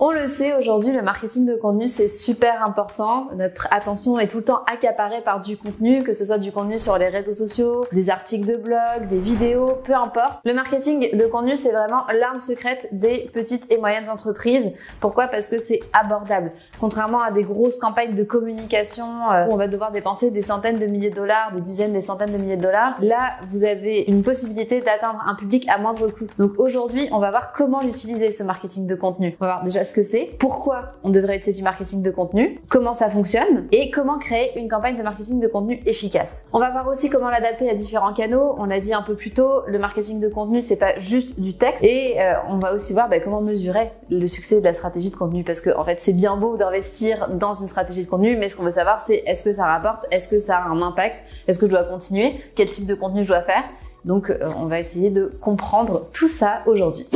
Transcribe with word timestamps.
On 0.00 0.10
le 0.10 0.26
sait, 0.26 0.56
aujourd'hui, 0.56 0.90
le 0.90 1.02
marketing 1.02 1.46
de 1.46 1.54
contenu, 1.54 1.86
c'est 1.86 2.08
super 2.08 2.66
important. 2.66 3.28
Notre 3.36 3.68
attention 3.70 4.18
est 4.18 4.26
tout 4.26 4.38
le 4.38 4.42
temps 4.44 4.62
accaparée 4.66 5.20
par 5.20 5.40
du 5.40 5.56
contenu, 5.56 6.02
que 6.02 6.12
ce 6.12 6.24
soit 6.24 6.38
du 6.38 6.50
contenu 6.50 6.80
sur 6.80 6.98
les 6.98 7.06
réseaux 7.06 7.32
sociaux, 7.32 7.86
des 7.92 8.10
articles 8.10 8.44
de 8.44 8.56
blog, 8.56 9.06
des 9.08 9.20
vidéos, 9.20 9.68
peu 9.84 9.94
importe. 9.94 10.40
Le 10.44 10.52
marketing 10.52 11.16
de 11.16 11.26
contenu, 11.26 11.54
c'est 11.54 11.70
vraiment 11.70 12.02
l'arme 12.12 12.40
secrète 12.40 12.88
des 12.90 13.30
petites 13.32 13.70
et 13.70 13.78
moyennes 13.78 14.10
entreprises. 14.10 14.72
Pourquoi? 14.98 15.28
Parce 15.28 15.46
que 15.48 15.60
c'est 15.60 15.78
abordable. 15.92 16.50
Contrairement 16.80 17.20
à 17.20 17.30
des 17.30 17.42
grosses 17.42 17.78
campagnes 17.78 18.14
de 18.14 18.24
communication 18.24 19.06
euh, 19.30 19.46
où 19.46 19.52
on 19.52 19.56
va 19.56 19.68
devoir 19.68 19.92
dépenser 19.92 20.32
des 20.32 20.42
centaines 20.42 20.80
de 20.80 20.86
milliers 20.86 21.10
de 21.10 21.14
dollars, 21.14 21.52
des 21.54 21.60
dizaines, 21.60 21.92
des 21.92 22.00
centaines 22.00 22.32
de 22.32 22.38
milliers 22.38 22.56
de 22.56 22.62
dollars, 22.62 22.96
là, 22.98 23.36
vous 23.46 23.64
avez 23.64 24.00
une 24.08 24.24
possibilité 24.24 24.80
d'atteindre 24.80 25.22
un 25.24 25.36
public 25.36 25.68
à 25.68 25.78
moindre 25.78 26.08
coût. 26.08 26.26
Donc 26.36 26.54
aujourd'hui, 26.58 27.08
on 27.12 27.20
va 27.20 27.30
voir 27.30 27.52
comment 27.52 27.80
l'utiliser, 27.80 28.32
ce 28.32 28.42
marketing 28.42 28.88
de 28.88 28.96
contenu. 28.96 29.36
Ce 29.84 29.94
que 29.94 30.02
c'est, 30.02 30.30
pourquoi 30.38 30.94
on 31.02 31.10
devrait 31.10 31.36
utiliser 31.36 31.60
du 31.60 31.64
marketing 31.64 32.02
de 32.02 32.10
contenu, 32.10 32.60
comment 32.68 32.92
ça 32.92 33.08
fonctionne 33.08 33.66
et 33.72 33.90
comment 33.90 34.18
créer 34.18 34.58
une 34.58 34.68
campagne 34.68 34.96
de 34.96 35.02
marketing 35.02 35.40
de 35.40 35.48
contenu 35.48 35.82
efficace. 35.86 36.46
On 36.52 36.58
va 36.58 36.70
voir 36.70 36.86
aussi 36.88 37.10
comment 37.10 37.28
l'adapter 37.28 37.68
à 37.68 37.74
différents 37.74 38.12
canaux. 38.12 38.54
On 38.58 38.64
l'a 38.64 38.80
dit 38.80 38.94
un 38.94 39.02
peu 39.02 39.14
plus 39.14 39.32
tôt, 39.32 39.62
le 39.66 39.78
marketing 39.78 40.20
de 40.20 40.28
contenu 40.28 40.60
c'est 40.60 40.76
pas 40.76 40.96
juste 40.98 41.38
du 41.38 41.54
texte 41.54 41.84
et 41.84 42.20
euh, 42.20 42.34
on 42.48 42.58
va 42.58 42.74
aussi 42.74 42.92
voir 42.92 43.08
bah, 43.08 43.20
comment 43.20 43.40
mesurer 43.40 43.90
le 44.10 44.26
succès 44.26 44.60
de 44.60 44.64
la 44.64 44.74
stratégie 44.74 45.10
de 45.10 45.16
contenu 45.16 45.44
parce 45.44 45.60
que 45.60 45.70
en 45.76 45.84
fait 45.84 46.00
c'est 46.00 46.12
bien 46.12 46.36
beau 46.36 46.56
d'investir 46.56 47.28
dans 47.30 47.54
une 47.54 47.66
stratégie 47.66 48.04
de 48.04 48.10
contenu, 48.10 48.36
mais 48.36 48.48
ce 48.48 48.56
qu'on 48.56 48.64
veut 48.64 48.70
savoir 48.70 49.00
c'est 49.00 49.22
est-ce 49.26 49.44
que 49.44 49.52
ça 49.52 49.66
rapporte, 49.66 50.06
est-ce 50.10 50.28
que 50.28 50.40
ça 50.40 50.56
a 50.58 50.68
un 50.68 50.82
impact, 50.82 51.24
est-ce 51.46 51.58
que 51.58 51.66
je 51.66 51.70
dois 51.70 51.84
continuer, 51.84 52.40
quel 52.54 52.70
type 52.70 52.86
de 52.86 52.94
contenu 52.94 53.24
je 53.24 53.28
dois 53.28 53.42
faire. 53.42 53.64
Donc 54.04 54.30
euh, 54.30 54.50
on 54.56 54.66
va 54.66 54.78
essayer 54.80 55.10
de 55.10 55.32
comprendre 55.40 56.08
tout 56.12 56.28
ça 56.28 56.62
aujourd'hui. 56.66 57.06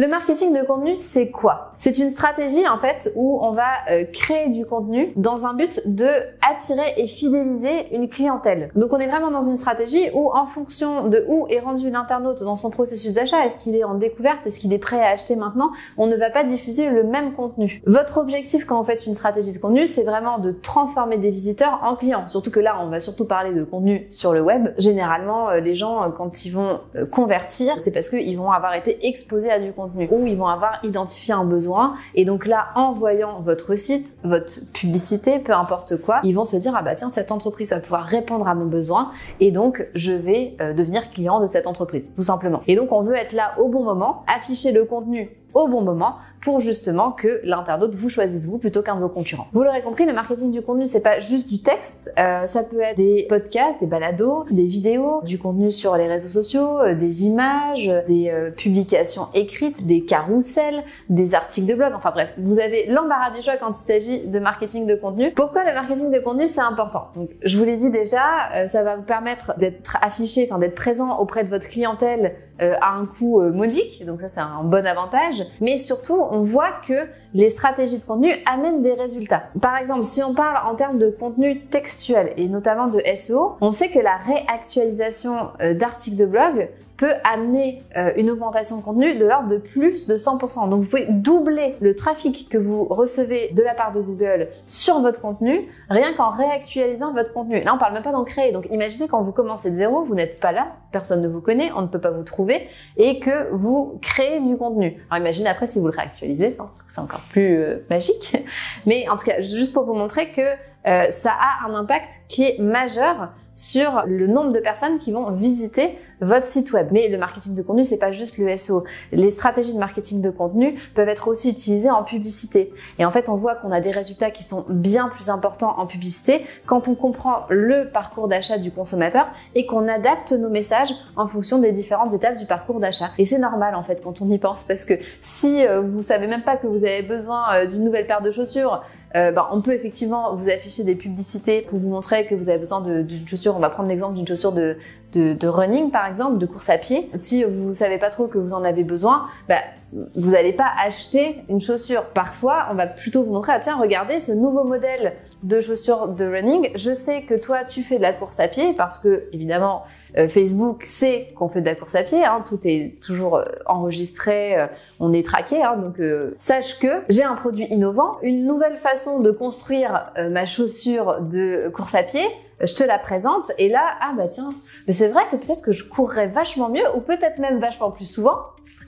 Le 0.00 0.08
marketing 0.08 0.58
de 0.58 0.64
contenu, 0.64 0.96
c'est 0.96 1.28
quoi? 1.28 1.74
C'est 1.76 1.98
une 1.98 2.08
stratégie 2.08 2.66
en 2.66 2.78
fait 2.78 3.12
où 3.16 3.38
on 3.42 3.52
va 3.52 3.68
euh, 3.90 4.04
créer 4.10 4.48
du 4.48 4.64
contenu 4.64 5.12
dans 5.16 5.44
un 5.44 5.52
but 5.52 5.82
de 5.84 6.08
attirer 6.40 6.94
et 6.96 7.06
fidéliser 7.06 7.94
une 7.94 8.08
clientèle. 8.08 8.70
Donc 8.76 8.94
on 8.94 8.96
est 8.96 9.06
vraiment 9.06 9.30
dans 9.30 9.42
une 9.42 9.56
stratégie 9.56 10.08
où 10.14 10.30
en 10.32 10.46
fonction 10.46 11.06
de 11.08 11.22
où 11.28 11.46
est 11.50 11.60
rendu 11.60 11.90
l'internaute 11.90 12.42
dans 12.42 12.56
son 12.56 12.70
processus 12.70 13.12
d'achat, 13.12 13.44
est-ce 13.44 13.58
qu'il 13.58 13.76
est 13.76 13.84
en 13.84 13.92
découverte, 13.92 14.38
est-ce 14.46 14.58
qu'il 14.58 14.72
est 14.72 14.78
prêt 14.78 15.02
à 15.02 15.10
acheter 15.10 15.36
maintenant, 15.36 15.70
on 15.98 16.06
ne 16.06 16.16
va 16.16 16.30
pas 16.30 16.44
diffuser 16.44 16.88
le 16.88 17.04
même 17.04 17.34
contenu. 17.34 17.82
Votre 17.84 18.16
objectif 18.16 18.64
quand 18.64 18.80
vous 18.80 18.86
faites 18.86 19.04
une 19.04 19.12
stratégie 19.12 19.52
de 19.52 19.58
contenu, 19.58 19.86
c'est 19.86 20.04
vraiment 20.04 20.38
de 20.38 20.50
transformer 20.50 21.18
des 21.18 21.28
visiteurs 21.28 21.78
en 21.82 21.94
clients. 21.94 22.26
Surtout 22.28 22.50
que 22.50 22.60
là, 22.60 22.78
on 22.80 22.88
va 22.88 23.00
surtout 23.00 23.26
parler 23.26 23.52
de 23.52 23.64
contenu 23.64 24.06
sur 24.08 24.32
le 24.32 24.40
web. 24.40 24.70
Généralement, 24.78 25.50
euh, 25.50 25.60
les 25.60 25.74
gens, 25.74 26.02
euh, 26.02 26.08
quand 26.08 26.46
ils 26.46 26.52
vont 26.52 26.80
convertir, 27.10 27.78
c'est 27.80 27.92
parce 27.92 28.08
qu'ils 28.08 28.38
vont 28.38 28.50
avoir 28.50 28.72
été 28.72 29.06
exposés 29.06 29.50
à 29.50 29.60
du 29.60 29.74
contenu 29.74 29.89
où 30.10 30.26
ils 30.26 30.36
vont 30.36 30.46
avoir 30.46 30.78
identifié 30.82 31.34
un 31.34 31.44
besoin. 31.44 31.94
Et 32.14 32.24
donc 32.24 32.46
là 32.46 32.68
en 32.74 32.92
voyant 32.92 33.40
votre 33.40 33.76
site, 33.76 34.14
votre 34.24 34.60
publicité, 34.72 35.38
peu 35.38 35.52
importe 35.52 36.00
quoi, 36.00 36.20
ils 36.22 36.34
vont 36.34 36.44
se 36.44 36.56
dire 36.56 36.74
ah 36.76 36.82
bah 36.82 36.94
tiens 36.94 37.10
cette 37.12 37.32
entreprise 37.32 37.70
va 37.70 37.80
pouvoir 37.80 38.04
répondre 38.04 38.48
à 38.48 38.54
mon 38.54 38.66
besoin. 38.66 39.10
Et 39.40 39.50
donc 39.50 39.86
je 39.94 40.12
vais 40.12 40.56
euh, 40.60 40.72
devenir 40.72 41.10
client 41.10 41.40
de 41.40 41.46
cette 41.46 41.66
entreprise 41.66 42.08
tout 42.14 42.22
simplement. 42.22 42.62
Et 42.66 42.76
donc 42.76 42.92
on 42.92 43.02
veut 43.02 43.16
être 43.16 43.32
là 43.32 43.54
au 43.58 43.68
bon 43.68 43.84
moment, 43.84 44.24
afficher 44.26 44.72
le 44.72 44.84
contenu 44.84 45.39
au 45.54 45.68
bon 45.68 45.82
moment 45.82 46.16
pour 46.40 46.60
justement 46.60 47.12
que 47.12 47.40
l'internaute 47.44 47.94
vous 47.94 48.08
choisisse 48.08 48.46
vous 48.46 48.58
plutôt 48.58 48.82
qu'un 48.82 48.96
de 48.96 49.00
vos 49.00 49.08
concurrents. 49.08 49.46
Vous 49.52 49.62
l'aurez 49.62 49.82
compris, 49.82 50.06
le 50.06 50.12
marketing 50.12 50.52
du 50.52 50.62
contenu 50.62 50.86
c'est 50.86 51.02
pas 51.02 51.20
juste 51.20 51.48
du 51.48 51.62
texte, 51.62 52.10
euh, 52.18 52.46
ça 52.46 52.62
peut 52.62 52.80
être 52.80 52.96
des 52.96 53.26
podcasts, 53.28 53.80
des 53.80 53.86
balados, 53.86 54.44
des 54.50 54.64
vidéos, 54.64 55.20
du 55.24 55.38
contenu 55.38 55.70
sur 55.70 55.96
les 55.96 56.06
réseaux 56.06 56.28
sociaux, 56.28 56.80
euh, 56.80 56.94
des 56.94 57.26
images, 57.26 57.92
des 58.06 58.30
euh, 58.30 58.50
publications 58.50 59.28
écrites, 59.34 59.86
des 59.86 60.04
carousels, 60.04 60.82
des 61.08 61.34
articles 61.34 61.66
de 61.66 61.74
blog, 61.74 61.92
enfin 61.94 62.10
bref, 62.10 62.30
vous 62.38 62.60
avez 62.60 62.86
l'embarras 62.86 63.30
du 63.30 63.42
choix 63.42 63.56
quand 63.56 63.78
il 63.78 63.84
s'agit 63.84 64.26
de 64.26 64.38
marketing 64.38 64.86
de 64.86 64.94
contenu. 64.94 65.32
Pourquoi 65.32 65.64
le 65.64 65.74
marketing 65.74 66.10
de 66.10 66.20
contenu 66.20 66.46
c'est 66.46 66.60
important? 66.60 67.08
Donc 67.16 67.30
je 67.42 67.58
vous 67.58 67.64
l'ai 67.64 67.76
dit 67.76 67.90
déjà, 67.90 68.66
ça 68.66 68.82
va 68.82 68.96
vous 68.96 69.02
permettre 69.02 69.54
d'être 69.58 69.98
affiché, 70.00 70.46
enfin 70.48 70.58
d'être 70.58 70.74
présent 70.74 71.18
auprès 71.18 71.44
de 71.44 71.48
votre 71.48 71.68
clientèle 71.68 72.34
à 72.58 72.94
un 72.94 73.06
coût 73.06 73.40
modique, 73.52 74.04
donc 74.06 74.20
ça 74.20 74.28
c'est 74.28 74.40
un 74.40 74.62
bon 74.64 74.86
avantage 74.86 75.39
mais 75.60 75.78
surtout, 75.78 76.18
on 76.30 76.42
voit 76.42 76.72
que 76.86 77.08
les 77.34 77.48
stratégies 77.48 77.98
de 77.98 78.04
contenu 78.04 78.32
amènent 78.46 78.82
des 78.82 78.94
résultats. 78.94 79.44
Par 79.60 79.76
exemple, 79.76 80.04
si 80.04 80.22
on 80.22 80.34
parle 80.34 80.58
en 80.70 80.74
termes 80.74 80.98
de 80.98 81.10
contenu 81.10 81.60
textuel 81.60 82.32
et 82.36 82.48
notamment 82.48 82.88
de 82.88 83.00
SEO, 83.14 83.56
on 83.60 83.70
sait 83.70 83.90
que 83.90 83.98
la 83.98 84.16
réactualisation 84.16 85.50
euh, 85.60 85.74
d'articles 85.74 86.16
de 86.16 86.26
blog 86.26 86.68
peut 87.00 87.14
amener 87.24 87.82
euh, 87.96 88.12
une 88.16 88.30
augmentation 88.30 88.76
de 88.76 88.82
contenu 88.82 89.14
de 89.14 89.24
l'ordre 89.24 89.48
de 89.48 89.56
plus 89.56 90.06
de 90.06 90.18
100%. 90.18 90.68
Donc 90.68 90.82
vous 90.82 90.90
pouvez 90.90 91.06
doubler 91.08 91.74
le 91.80 91.96
trafic 91.96 92.46
que 92.50 92.58
vous 92.58 92.84
recevez 92.84 93.48
de 93.54 93.62
la 93.62 93.72
part 93.72 93.92
de 93.92 94.02
Google 94.02 94.48
sur 94.66 95.00
votre 95.00 95.18
contenu 95.18 95.66
rien 95.88 96.12
qu'en 96.12 96.28
réactualisant 96.28 97.14
votre 97.14 97.32
contenu. 97.32 97.62
Là, 97.64 97.74
on 97.74 97.78
parle 97.78 97.94
même 97.94 98.02
pas 98.02 98.12
d'en 98.12 98.24
créer. 98.24 98.52
Donc 98.52 98.66
imaginez 98.70 99.08
quand 99.08 99.22
vous 99.22 99.32
commencez 99.32 99.70
de 99.70 99.76
zéro, 99.76 100.04
vous 100.04 100.14
n'êtes 100.14 100.40
pas 100.40 100.52
là, 100.52 100.76
personne 100.92 101.22
ne 101.22 101.28
vous 101.28 101.40
connaît, 101.40 101.72
on 101.74 101.80
ne 101.80 101.86
peut 101.86 102.00
pas 102.00 102.10
vous 102.10 102.22
trouver 102.22 102.68
et 102.98 103.18
que 103.18 103.50
vous 103.50 103.98
créez 104.02 104.38
du 104.38 104.58
contenu. 104.58 105.02
Alors 105.10 105.24
imaginez 105.24 105.48
après 105.48 105.66
si 105.66 105.78
vous 105.78 105.86
le 105.86 105.96
réactualisez, 105.96 106.58
c'est 106.86 107.00
encore 107.00 107.22
plus 107.30 107.62
euh, 107.62 107.86
magique. 107.88 108.36
Mais 108.84 109.08
en 109.08 109.16
tout 109.16 109.24
cas, 109.24 109.40
juste 109.40 109.72
pour 109.72 109.86
vous 109.86 109.94
montrer 109.94 110.32
que 110.32 110.42
euh, 110.86 111.10
ça 111.10 111.32
a 111.32 111.68
un 111.68 111.74
impact 111.74 112.22
qui 112.28 112.44
est 112.44 112.58
majeur 112.58 113.32
sur 113.52 114.04
le 114.06 114.26
nombre 114.26 114.52
de 114.52 114.60
personnes 114.60 114.98
qui 114.98 115.12
vont 115.12 115.30
visiter 115.30 115.98
votre 116.20 116.46
site 116.46 116.72
web. 116.72 116.88
Mais 116.92 117.08
le 117.08 117.18
marketing 117.18 117.54
de 117.54 117.62
contenu, 117.62 117.84
c'est 117.84 117.98
pas 117.98 118.12
juste 118.12 118.38
le 118.38 118.56
SEO. 118.56 118.84
Les 119.12 119.30
stratégies 119.30 119.74
de 119.74 119.78
marketing 119.78 120.22
de 120.22 120.30
contenu 120.30 120.78
peuvent 120.94 121.08
être 121.08 121.28
aussi 121.28 121.50
utilisées 121.50 121.90
en 121.90 122.04
publicité. 122.04 122.72
Et 122.98 123.04
en 123.04 123.10
fait, 123.10 123.28
on 123.28 123.36
voit 123.36 123.54
qu'on 123.54 123.72
a 123.72 123.80
des 123.80 123.90
résultats 123.90 124.30
qui 124.30 124.42
sont 124.42 124.64
bien 124.68 125.08
plus 125.08 125.30
importants 125.30 125.74
en 125.78 125.86
publicité 125.86 126.44
quand 126.66 126.88
on 126.88 126.94
comprend 126.94 127.46
le 127.48 127.90
parcours 127.90 128.28
d'achat 128.28 128.58
du 128.58 128.70
consommateur 128.70 129.28
et 129.54 129.66
qu'on 129.66 129.88
adapte 129.88 130.32
nos 130.32 130.50
messages 130.50 130.94
en 131.16 131.26
fonction 131.26 131.58
des 131.58 131.72
différentes 131.72 132.14
étapes 132.14 132.36
du 132.36 132.46
parcours 132.46 132.80
d'achat. 132.80 133.10
Et 133.18 133.24
c'est 133.24 133.38
normal 133.38 133.74
en 133.74 133.82
fait 133.82 134.02
quand 134.02 134.20
on 134.20 134.28
y 134.28 134.38
pense 134.38 134.64
parce 134.64 134.84
que 134.84 134.94
si 135.20 135.66
euh, 135.66 135.80
vous 135.80 136.02
savez 136.02 136.26
même 136.26 136.42
pas 136.42 136.56
que 136.56 136.66
vous 136.66 136.84
avez 136.84 137.02
besoin 137.02 137.54
euh, 137.54 137.66
d'une 137.66 137.84
nouvelle 137.84 138.06
paire 138.06 138.22
de 138.22 138.30
chaussures, 138.30 138.82
euh, 139.16 139.32
bah, 139.32 139.48
on 139.52 139.60
peut 139.60 139.72
effectivement 139.72 140.34
vous 140.36 140.48
afficher 140.50 140.84
des 140.84 140.94
publicités 140.94 141.62
pour 141.62 141.78
vous 141.78 141.88
montrer 141.88 142.26
que 142.26 142.34
vous 142.34 142.48
avez 142.48 142.58
besoin 142.58 142.80
d'une 142.80 143.26
chaussure. 143.26 143.56
On 143.56 143.60
va 143.60 143.70
prendre 143.70 143.88
l'exemple 143.88 144.14
d'une 144.14 144.26
chaussure 144.26 144.52
de, 144.52 144.76
de, 145.12 145.48
running 145.48 145.90
par 145.90 146.06
exemple, 146.06 146.38
de 146.38 146.46
course 146.46 146.70
à 146.70 146.78
pied. 146.78 147.10
Si 147.14 147.44
vous 147.44 147.74
savez 147.74 147.98
pas 147.98 148.10
trop 148.10 148.26
que 148.26 148.38
vous 148.38 148.54
en 148.54 148.64
avez 148.64 148.84
besoin, 148.84 149.26
bah, 149.48 149.58
vous 149.92 150.30
n'allez 150.30 150.52
pas 150.52 150.70
acheter 150.84 151.42
une 151.48 151.60
chaussure. 151.60 152.04
Parfois, 152.06 152.66
on 152.70 152.74
va 152.74 152.86
plutôt 152.86 153.24
vous 153.24 153.32
montrer, 153.32 153.52
ah 153.54 153.60
tiens, 153.60 153.76
regardez 153.76 154.20
ce 154.20 154.32
nouveau 154.32 154.64
modèle 154.64 155.14
de 155.42 155.60
chaussures 155.60 156.08
de 156.08 156.24
running. 156.24 156.70
Je 156.74 156.92
sais 156.92 157.22
que 157.22 157.34
toi, 157.34 157.64
tu 157.64 157.82
fais 157.82 157.96
de 157.96 158.02
la 158.02 158.12
course 158.12 158.38
à 158.38 158.46
pied 158.46 158.72
parce 158.74 158.98
que, 158.98 159.24
évidemment, 159.32 159.82
euh, 160.16 160.28
Facebook 160.28 160.84
sait 160.84 161.32
qu'on 161.36 161.48
fait 161.48 161.60
de 161.60 161.66
la 161.66 161.74
course 161.74 161.94
à 161.94 162.02
pied. 162.02 162.24
Hein, 162.24 162.44
tout 162.46 162.60
est 162.64 163.00
toujours 163.02 163.36
euh, 163.36 163.44
enregistré, 163.66 164.58
euh, 164.58 164.66
on 165.00 165.12
est 165.12 165.26
traqué. 165.26 165.62
Hein, 165.62 165.76
donc, 165.76 166.00
sache 166.38 166.78
que 166.78 167.02
j'ai 167.08 167.24
un 167.24 167.34
produit 167.34 167.66
innovant, 167.70 168.18
une 168.22 168.46
nouvelle 168.46 168.76
façon 168.76 169.20
de 169.20 169.30
construire 169.30 170.12
ma 170.30 170.46
chaussure 170.46 171.20
de 171.20 171.68
course 171.70 171.94
à 171.94 172.02
pied 172.02 172.26
je 172.60 172.74
te 172.74 172.84
la 172.84 172.98
présente 172.98 173.52
et 173.58 173.68
là, 173.68 173.94
ah 174.00 174.12
bah 174.16 174.28
tiens, 174.28 174.54
mais 174.86 174.92
c'est 174.92 175.08
vrai 175.08 175.22
que 175.30 175.36
peut-être 175.36 175.62
que 175.62 175.72
je 175.72 175.88
courrais 175.88 176.28
vachement 176.28 176.68
mieux 176.68 176.84
ou 176.94 177.00
peut-être 177.00 177.38
même 177.38 177.58
vachement 177.58 177.90
plus 177.90 178.06
souvent 178.06 178.38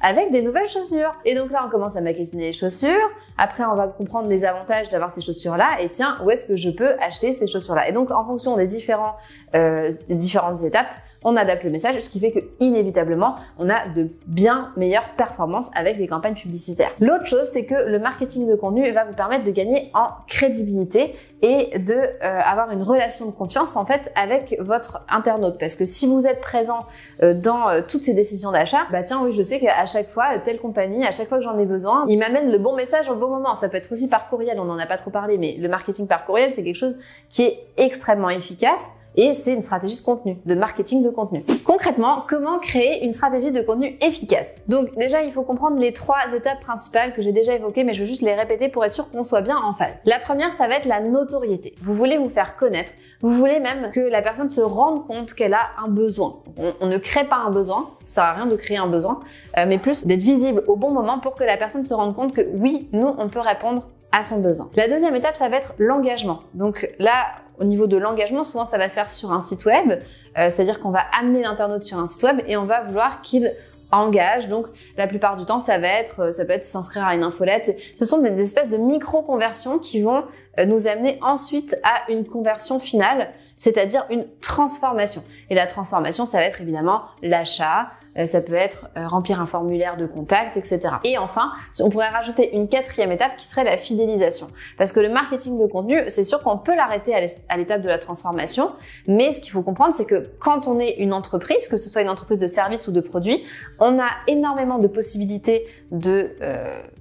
avec 0.02 0.32
des 0.32 0.42
nouvelles 0.42 0.68
chaussures. 0.68 1.14
Et 1.24 1.34
donc 1.34 1.50
là, 1.50 1.64
on 1.66 1.70
commence 1.70 1.96
à 1.96 2.00
magasiner 2.00 2.46
les 2.46 2.52
chaussures. 2.52 3.08
Après, 3.38 3.64
on 3.64 3.76
va 3.76 3.86
comprendre 3.86 4.28
les 4.28 4.44
avantages 4.44 4.88
d'avoir 4.88 5.10
ces 5.10 5.20
chaussures-là. 5.20 5.80
Et 5.80 5.88
tiens, 5.88 6.18
où 6.24 6.30
est-ce 6.30 6.46
que 6.46 6.56
je 6.56 6.70
peux 6.70 6.94
acheter 7.00 7.32
ces 7.32 7.46
chaussures-là? 7.46 7.88
Et 7.88 7.92
donc, 7.92 8.10
en 8.10 8.24
fonction 8.24 8.56
des 8.56 8.66
différents, 8.66 9.14
euh, 9.54 9.92
des 10.08 10.16
différentes 10.16 10.62
étapes, 10.64 10.88
on 11.24 11.36
adapte 11.36 11.64
le 11.64 11.70
message, 11.70 12.00
ce 12.00 12.08
qui 12.08 12.20
fait 12.20 12.32
que 12.32 12.40
inévitablement, 12.60 13.36
on 13.58 13.68
a 13.68 13.88
de 13.88 14.08
bien 14.26 14.72
meilleures 14.76 15.08
performances 15.16 15.70
avec 15.74 15.98
les 15.98 16.08
campagnes 16.08 16.34
publicitaires. 16.34 16.92
L'autre 17.00 17.26
chose, 17.26 17.48
c'est 17.52 17.64
que 17.64 17.74
le 17.74 17.98
marketing 17.98 18.48
de 18.48 18.54
contenu 18.54 18.90
va 18.92 19.04
vous 19.04 19.14
permettre 19.14 19.44
de 19.44 19.50
gagner 19.50 19.90
en 19.94 20.08
crédibilité 20.26 21.14
et 21.42 21.76
de 21.78 21.94
euh, 21.94 22.40
avoir 22.40 22.70
une 22.70 22.82
relation 22.82 23.26
de 23.26 23.32
confiance 23.32 23.74
en 23.74 23.84
fait 23.84 24.12
avec 24.14 24.56
votre 24.60 25.04
internaute. 25.08 25.58
Parce 25.58 25.74
que 25.74 25.84
si 25.84 26.06
vous 26.06 26.24
êtes 26.24 26.40
présent 26.40 26.86
euh, 27.22 27.34
dans 27.34 27.68
euh, 27.68 27.82
toutes 27.86 28.04
ces 28.04 28.14
décisions 28.14 28.52
d'achat 28.52 28.86
bah 28.92 29.02
tiens 29.02 29.20
oui 29.24 29.34
je 29.36 29.42
sais 29.42 29.58
qu'à 29.58 29.84
chaque 29.86 30.08
fois 30.08 30.38
telle 30.44 30.60
compagnie 30.60 31.04
à 31.04 31.10
chaque 31.10 31.26
fois 31.26 31.38
que 31.38 31.44
j'en 31.44 31.58
ai 31.58 31.66
besoin 31.66 32.06
il 32.08 32.18
m'amène 32.18 32.50
le 32.50 32.58
bon 32.58 32.76
message 32.76 33.10
au 33.10 33.16
bon 33.16 33.28
moment. 33.28 33.56
Ça 33.56 33.68
peut 33.68 33.76
être 33.76 33.90
aussi 33.90 34.08
par 34.08 34.28
courriel 34.28 34.58
on 34.60 34.64
n'en 34.64 34.78
a 34.78 34.86
pas 34.86 34.98
trop 34.98 35.10
parlé 35.10 35.36
mais 35.36 35.56
le 35.58 35.68
marketing 35.68 36.06
par 36.06 36.24
courriel 36.24 36.50
c'est 36.50 36.62
quelque 36.62 36.76
chose 36.76 36.96
qui 37.28 37.42
est 37.42 37.66
extrêmement 37.76 38.30
efficace 38.30 38.92
et 39.16 39.34
c'est 39.34 39.54
une 39.54 39.62
stratégie 39.62 39.96
de 39.96 40.02
contenu, 40.02 40.38
de 40.44 40.54
marketing 40.54 41.02
de 41.02 41.10
contenu. 41.10 41.44
Concrètement, 41.64 42.24
comment 42.28 42.58
créer 42.58 43.04
une 43.04 43.12
stratégie 43.12 43.52
de 43.52 43.60
contenu 43.60 43.96
efficace? 44.00 44.64
Donc 44.68 44.94
déjà, 44.96 45.22
il 45.22 45.32
faut 45.32 45.42
comprendre 45.42 45.78
les 45.78 45.92
trois 45.92 46.18
étapes 46.34 46.60
principales 46.60 47.12
que 47.14 47.22
j'ai 47.22 47.32
déjà 47.32 47.54
évoquées, 47.54 47.84
mais 47.84 47.94
je 47.94 48.00
veux 48.00 48.06
juste 48.06 48.22
les 48.22 48.34
répéter 48.34 48.68
pour 48.68 48.84
être 48.84 48.92
sûr 48.92 49.10
qu'on 49.10 49.24
soit 49.24 49.42
bien 49.42 49.56
en 49.56 49.74
phase. 49.74 49.94
La 50.04 50.18
première, 50.18 50.52
ça 50.52 50.68
va 50.68 50.76
être 50.76 50.86
la 50.86 51.00
notoriété. 51.00 51.74
Vous 51.82 51.94
voulez 51.94 52.18
vous 52.18 52.28
faire 52.28 52.56
connaître, 52.56 52.92
vous 53.20 53.32
voulez 53.32 53.60
même 53.60 53.90
que 53.90 54.00
la 54.00 54.22
personne 54.22 54.50
se 54.50 54.60
rende 54.60 55.06
compte 55.06 55.34
qu'elle 55.34 55.54
a 55.54 55.70
un 55.84 55.88
besoin. 55.88 56.40
On, 56.80 56.86
ne 56.86 56.98
crée 56.98 57.24
pas 57.24 57.36
un 57.36 57.50
besoin, 57.50 57.90
ça 58.00 58.14
sert 58.14 58.24
à 58.24 58.32
rien 58.34 58.46
de 58.46 58.56
créer 58.56 58.76
un 58.76 58.88
besoin, 58.88 59.20
euh, 59.58 59.64
mais 59.66 59.78
plus 59.78 60.06
d'être 60.06 60.22
visible 60.22 60.62
au 60.66 60.76
bon 60.76 60.90
moment 60.90 61.18
pour 61.18 61.36
que 61.36 61.44
la 61.44 61.56
personne 61.56 61.84
se 61.84 61.94
rende 61.94 62.14
compte 62.14 62.32
que 62.32 62.42
oui, 62.54 62.88
nous, 62.92 63.14
on 63.18 63.28
peut 63.28 63.40
répondre 63.40 63.88
à 64.12 64.22
son 64.22 64.40
besoin. 64.40 64.68
La 64.76 64.88
deuxième 64.88 65.16
étape, 65.16 65.36
ça 65.36 65.48
va 65.48 65.56
être 65.56 65.74
l'engagement. 65.78 66.40
Donc 66.54 66.88
là, 66.98 67.24
au 67.58 67.64
niveau 67.64 67.86
de 67.86 67.96
l'engagement, 67.96 68.44
souvent 68.44 68.64
ça 68.64 68.78
va 68.78 68.88
se 68.88 68.94
faire 68.94 69.10
sur 69.10 69.32
un 69.32 69.40
site 69.40 69.64
web, 69.64 69.92
euh, 69.92 70.50
c'est-à-dire 70.50 70.80
qu'on 70.80 70.90
va 70.90 71.04
amener 71.18 71.42
l'internaute 71.42 71.84
sur 71.84 71.98
un 71.98 72.06
site 72.06 72.22
web 72.22 72.40
et 72.46 72.56
on 72.56 72.64
va 72.64 72.82
vouloir 72.82 73.20
qu'il 73.20 73.52
engage. 73.92 74.48
Donc, 74.48 74.66
la 74.96 75.06
plupart 75.06 75.36
du 75.36 75.44
temps, 75.44 75.60
ça 75.60 75.78
va 75.78 75.88
être, 75.88 76.20
euh, 76.20 76.32
ça 76.32 76.44
peut 76.44 76.52
être 76.52 76.64
s'inscrire 76.64 77.04
à 77.04 77.14
une 77.14 77.22
infolette. 77.22 77.78
Ce 77.96 78.04
sont 78.04 78.18
des 78.18 78.42
espèces 78.42 78.68
de 78.68 78.78
micro-conversions 78.78 79.78
qui 79.78 80.02
vont 80.02 80.24
euh, 80.58 80.64
nous 80.64 80.88
amener 80.88 81.18
ensuite 81.22 81.78
à 81.82 82.10
une 82.10 82.24
conversion 82.24 82.80
finale, 82.80 83.30
c'est-à-dire 83.56 84.06
une 84.10 84.24
transformation. 84.40 85.22
Et 85.50 85.54
la 85.54 85.66
transformation, 85.66 86.26
ça 86.26 86.38
va 86.38 86.44
être 86.44 86.60
évidemment 86.60 87.02
l'achat, 87.22 87.90
ça 88.26 88.40
peut 88.40 88.54
être 88.54 88.88
euh, 88.96 89.06
remplir 89.08 89.40
un 89.40 89.46
formulaire 89.46 89.96
de 89.96 90.06
contact, 90.06 90.56
etc. 90.56 90.80
Et 91.04 91.18
enfin, 91.18 91.52
on 91.80 91.90
pourrait 91.90 92.08
rajouter 92.08 92.54
une 92.54 92.68
quatrième 92.68 93.12
étape 93.12 93.36
qui 93.36 93.46
serait 93.46 93.64
la 93.64 93.78
fidélisation. 93.78 94.48
Parce 94.78 94.92
que 94.92 95.00
le 95.00 95.08
marketing 95.08 95.58
de 95.58 95.66
contenu, 95.66 96.02
c'est 96.08 96.24
sûr 96.24 96.42
qu'on 96.42 96.58
peut 96.58 96.74
l'arrêter 96.74 97.14
à 97.14 97.56
l'étape 97.56 97.82
de 97.82 97.88
la 97.88 97.98
transformation, 97.98 98.72
mais 99.06 99.32
ce 99.32 99.40
qu'il 99.40 99.52
faut 99.52 99.62
comprendre, 99.62 99.94
c'est 99.94 100.06
que 100.06 100.30
quand 100.38 100.68
on 100.68 100.78
est 100.78 100.96
une 100.98 101.12
entreprise, 101.12 101.68
que 101.68 101.76
ce 101.76 101.88
soit 101.88 102.02
une 102.02 102.10
entreprise 102.10 102.38
de 102.38 102.46
service 102.46 102.88
ou 102.88 102.92
de 102.92 103.00
produit, 103.00 103.44
on 103.78 103.98
a 103.98 104.08
énormément 104.26 104.78
de 104.78 104.88
possibilités 104.88 105.66
de 105.90 106.32